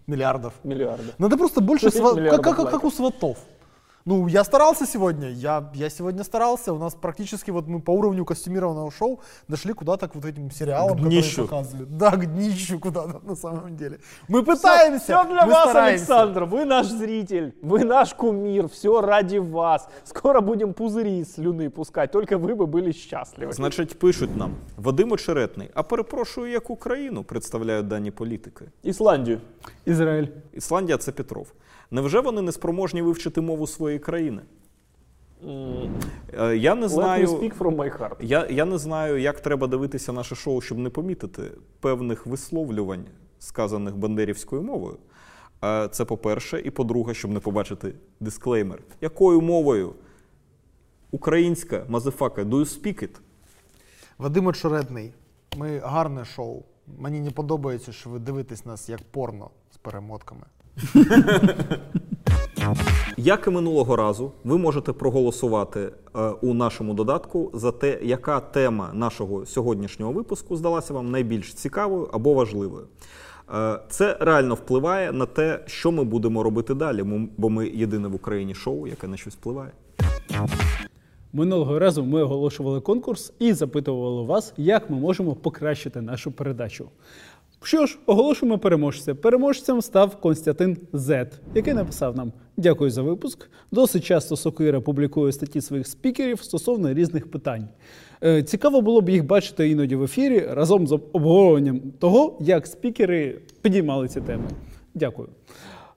Миллиардов. 0.08 0.54
Миллиардов. 0.63 1.13
Надо 1.19 1.38
просто 1.38 1.62
больше, 1.62 1.91
109 1.91 2.34
сва- 2.34 2.41
как, 2.41 2.56
как, 2.56 2.69
как 2.71 2.84
у 2.86 2.91
сватов. 2.91 3.38
Ну, 4.06 4.28
я 4.28 4.44
старался 4.44 4.87
сегодня, 4.87 5.28
я, 5.28 5.70
я 5.74 5.90
сегодня 5.90 6.24
старался. 6.24 6.72
У 6.72 6.78
нас 6.78 6.94
практически 6.94 7.50
вот 7.50 7.66
мы 7.68 7.80
по 7.83 7.90
уровню 7.90 8.24
костюмированного 8.24 8.90
шоу 8.90 9.20
дошли 9.48 9.74
куда-то 9.74 10.09
к 10.09 10.14
вот 10.14 10.24
этим 10.24 10.50
сериалам, 10.50 10.96
К 10.96 11.00
днищу. 11.02 11.42
которые 11.42 11.48
показывали. 11.48 11.85
Да, 11.85 12.11
к 12.11 12.26
днищу 12.26 12.80
куда-то 12.80 13.20
на 13.22 13.37
самом 13.37 13.76
деле. 13.76 13.98
Мы 14.28 14.42
пытаемся. 14.42 15.04
Все 15.04 15.24
для 15.24 15.44
мы 15.46 15.52
вас, 15.52 15.70
стараемся. 15.70 16.04
Александр. 16.04 16.44
Вы 16.44 16.64
наш 16.64 16.87
зритель, 16.87 17.54
вы 17.62 17.85
наш 17.85 18.14
кумир, 18.14 18.68
все 18.68 19.00
ради 19.02 19.38
вас. 19.38 19.87
Скоро 20.04 20.40
будем 20.40 20.72
пузыри 20.72 21.20
из 21.20 21.35
слюны 21.35 21.68
пускать, 21.68 22.11
только 22.11 22.38
вы 22.38 22.54
бы 22.54 22.66
были 22.66 22.92
счастливы. 22.92 23.52
Значить, 23.52 23.98
пишуть 23.98 24.35
нам 24.37 24.54
Вадим 24.78 25.12
Очеретний. 25.12 25.70
А 25.74 25.83
перепрошую, 25.83 26.50
яку 26.50 26.76
країну 26.76 27.22
представляють 27.24 27.88
дані 27.88 28.11
політики? 28.11 28.64
Ісландію. 28.83 29.40
Ізраїль. 29.85 30.28
Ісландія 30.52 30.98
це 30.98 31.12
Петров. 31.12 31.46
Невже 31.91 32.19
вони 32.19 32.41
не 32.41 32.52
спроможні 32.52 33.02
вивчити 33.02 33.41
мову 33.41 33.67
своєї 33.67 34.00
країни? 34.00 34.41
Е, 35.43 36.58
Я 36.58 36.76
не 36.76 36.86
Let 36.86 36.89
знаю. 36.89 37.28
me 37.28 37.39
speak 37.39 37.58
from 37.58 37.76
my 37.76 37.98
heart. 38.00 38.15
Я, 38.19 38.48
я 38.50 38.65
не 38.65 38.78
знаю, 38.78 39.17
як 39.17 39.39
треба 39.39 39.67
дивитися 39.67 40.13
наше 40.13 40.36
шоу, 40.36 40.62
щоб 40.62 40.78
не 40.78 40.89
помітити 40.89 41.52
певних 41.80 42.26
висловлювань, 42.26 43.06
сказаних 43.39 43.98
бандерівською 43.98 44.62
мовою. 44.62 44.98
Е, 45.63 45.88
Це 45.91 46.06
по-перше, 46.06 46.60
і 46.65 46.69
по-друге, 46.71 47.13
щоб 47.13 47.32
не 47.32 47.39
побачити 47.39 47.93
дисклеймер. 48.19 48.82
Якою 49.02 49.41
мовою? 49.41 49.93
Українська, 51.12 51.86
мазефака, 51.89 52.43
do 52.43 52.56
you 52.60 52.82
speak 52.82 53.04
it? 53.04 53.19
Вадим 54.17 54.48
Очеретний, 54.48 55.13
ми 55.58 55.80
гарне 55.80 56.26
шоу. 56.26 56.63
Мені 57.00 57.19
не 57.19 57.32
подобається, 57.32 57.91
що 57.91 58.10
ви 58.10 58.19
дивитесь 58.19 58.65
нас 58.65 58.89
як 58.89 59.02
порно 59.12 59.50
з 59.74 59.78
перемотками. 59.78 60.41
Як 63.17 63.47
і 63.47 63.49
минулого 63.49 63.95
разу, 63.95 64.31
ви 64.43 64.57
можете 64.57 64.93
проголосувати 64.93 65.91
е, 66.15 66.29
у 66.41 66.53
нашому 66.53 66.93
додатку 66.93 67.51
за 67.53 67.71
те, 67.71 67.99
яка 68.03 68.39
тема 68.39 68.89
нашого 68.93 69.45
сьогоднішнього 69.45 70.11
випуску 70.11 70.55
здалася 70.55 70.93
вам 70.93 71.11
найбільш 71.11 71.53
цікавою 71.53 72.09
або 72.13 72.33
важливою. 72.33 72.88
Е, 73.53 73.79
це 73.89 74.17
реально 74.19 74.55
впливає 74.55 75.11
на 75.11 75.25
те, 75.25 75.59
що 75.65 75.91
ми 75.91 76.03
будемо 76.03 76.43
робити 76.43 76.73
далі, 76.73 77.03
бо 77.38 77.49
ми 77.49 77.67
єдине 77.67 78.07
в 78.07 78.15
Україні 78.15 78.55
шоу, 78.55 78.88
яке 78.88 79.07
на 79.07 79.17
щось 79.17 79.33
впливає. 79.33 79.71
Минулого 81.33 81.79
разу 81.79 82.03
ми 82.03 82.23
оголошували 82.23 82.81
конкурс 82.81 83.33
і 83.39 83.53
запитували 83.53 84.23
вас, 84.23 84.53
як 84.57 84.89
ми 84.89 84.97
можемо 84.97 85.35
покращити 85.35 86.01
нашу 86.01 86.31
передачу. 86.31 86.89
Що 87.63 87.85
ж, 87.85 87.97
оголошуємо 88.05 88.59
переможця. 88.59 89.15
Переможцем 89.15 89.81
став 89.81 90.15
Константин 90.15 90.77
Зет, 90.93 91.41
який 91.55 91.73
написав 91.73 92.17
нам: 92.17 92.31
Дякую 92.57 92.91
за 92.91 93.01
випуск. 93.01 93.49
Досить 93.71 94.03
часто 94.03 94.35
Сокира 94.35 94.81
публікує 94.81 95.31
статті 95.31 95.61
своїх 95.61 95.87
спікерів 95.87 96.43
стосовно 96.43 96.93
різних 96.93 97.31
питань. 97.31 97.67
Е, 98.23 98.43
Цікаво 98.43 98.81
було 98.81 99.01
б 99.01 99.09
їх 99.09 99.25
бачити 99.25 99.69
іноді 99.69 99.95
в 99.95 100.03
ефірі 100.03 100.39
разом 100.39 100.87
з 100.87 100.91
обговоренням 100.91 101.81
того, 101.99 102.37
як 102.41 102.67
спікери 102.67 103.41
підіймали 103.61 104.07
ці 104.07 104.21
теми. 104.21 104.43
Дякую. 104.93 105.29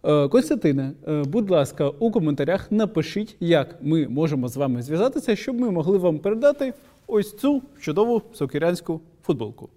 Е, 0.04 0.28
Константине, 0.28 0.92
е, 1.08 1.22
будь 1.22 1.50
ласка, 1.50 1.88
у 1.88 2.10
коментарях 2.10 2.72
напишіть, 2.72 3.36
як 3.40 3.76
ми 3.82 4.08
можемо 4.08 4.48
з 4.48 4.56
вами 4.56 4.82
зв'язатися, 4.82 5.36
щоб 5.36 5.60
ми 5.60 5.70
могли 5.70 5.98
вам 5.98 6.18
передати 6.18 6.74
ось 7.06 7.36
цю 7.36 7.62
чудову 7.80 8.22
сокирянську 8.32 9.00
футболку. 9.22 9.68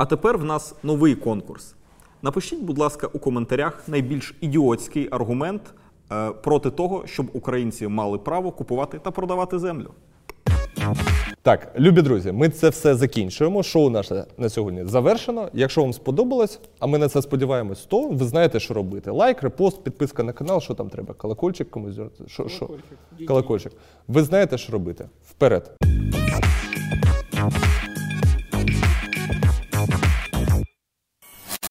А 0.00 0.06
тепер 0.06 0.38
в 0.38 0.44
нас 0.44 0.74
новий 0.82 1.14
конкурс. 1.14 1.74
Напишіть, 2.22 2.62
будь 2.62 2.78
ласка, 2.78 3.06
у 3.12 3.18
коментарях 3.18 3.88
найбільш 3.88 4.34
ідіотський 4.40 5.08
аргумент 5.10 5.62
е, 6.12 6.30
проти 6.30 6.70
того, 6.70 7.06
щоб 7.06 7.30
українці 7.32 7.88
мали 7.88 8.18
право 8.18 8.52
купувати 8.52 8.98
та 8.98 9.10
продавати 9.10 9.58
землю. 9.58 9.90
Так, 11.42 11.72
любі 11.78 12.02
друзі, 12.02 12.32
ми 12.32 12.48
це 12.48 12.68
все 12.68 12.94
закінчуємо. 12.94 13.62
Шоу 13.62 13.90
наше 13.90 14.24
на 14.38 14.48
сьогодні 14.48 14.84
завершено. 14.84 15.48
Якщо 15.52 15.82
вам 15.82 15.92
сподобалось, 15.92 16.60
а 16.78 16.86
ми 16.86 16.98
на 16.98 17.08
це 17.08 17.22
сподіваємось, 17.22 17.84
то 17.84 18.08
ви 18.08 18.24
знаєте, 18.24 18.60
що 18.60 18.74
робити. 18.74 19.10
Лайк, 19.10 19.42
репост, 19.42 19.84
підписка 19.84 20.22
на 20.22 20.32
канал, 20.32 20.60
що 20.60 20.74
там 20.74 20.88
треба? 20.88 21.14
Колокольчик 21.14 21.70
комусь 21.70 21.94
зробити? 21.94 22.24
Що, 22.26 22.48
що? 22.48 22.70
Колокольчик. 23.28 23.72
Ви 24.08 24.22
знаєте, 24.22 24.58
що 24.58 24.72
робити. 24.72 25.08
Вперед. 25.30 25.76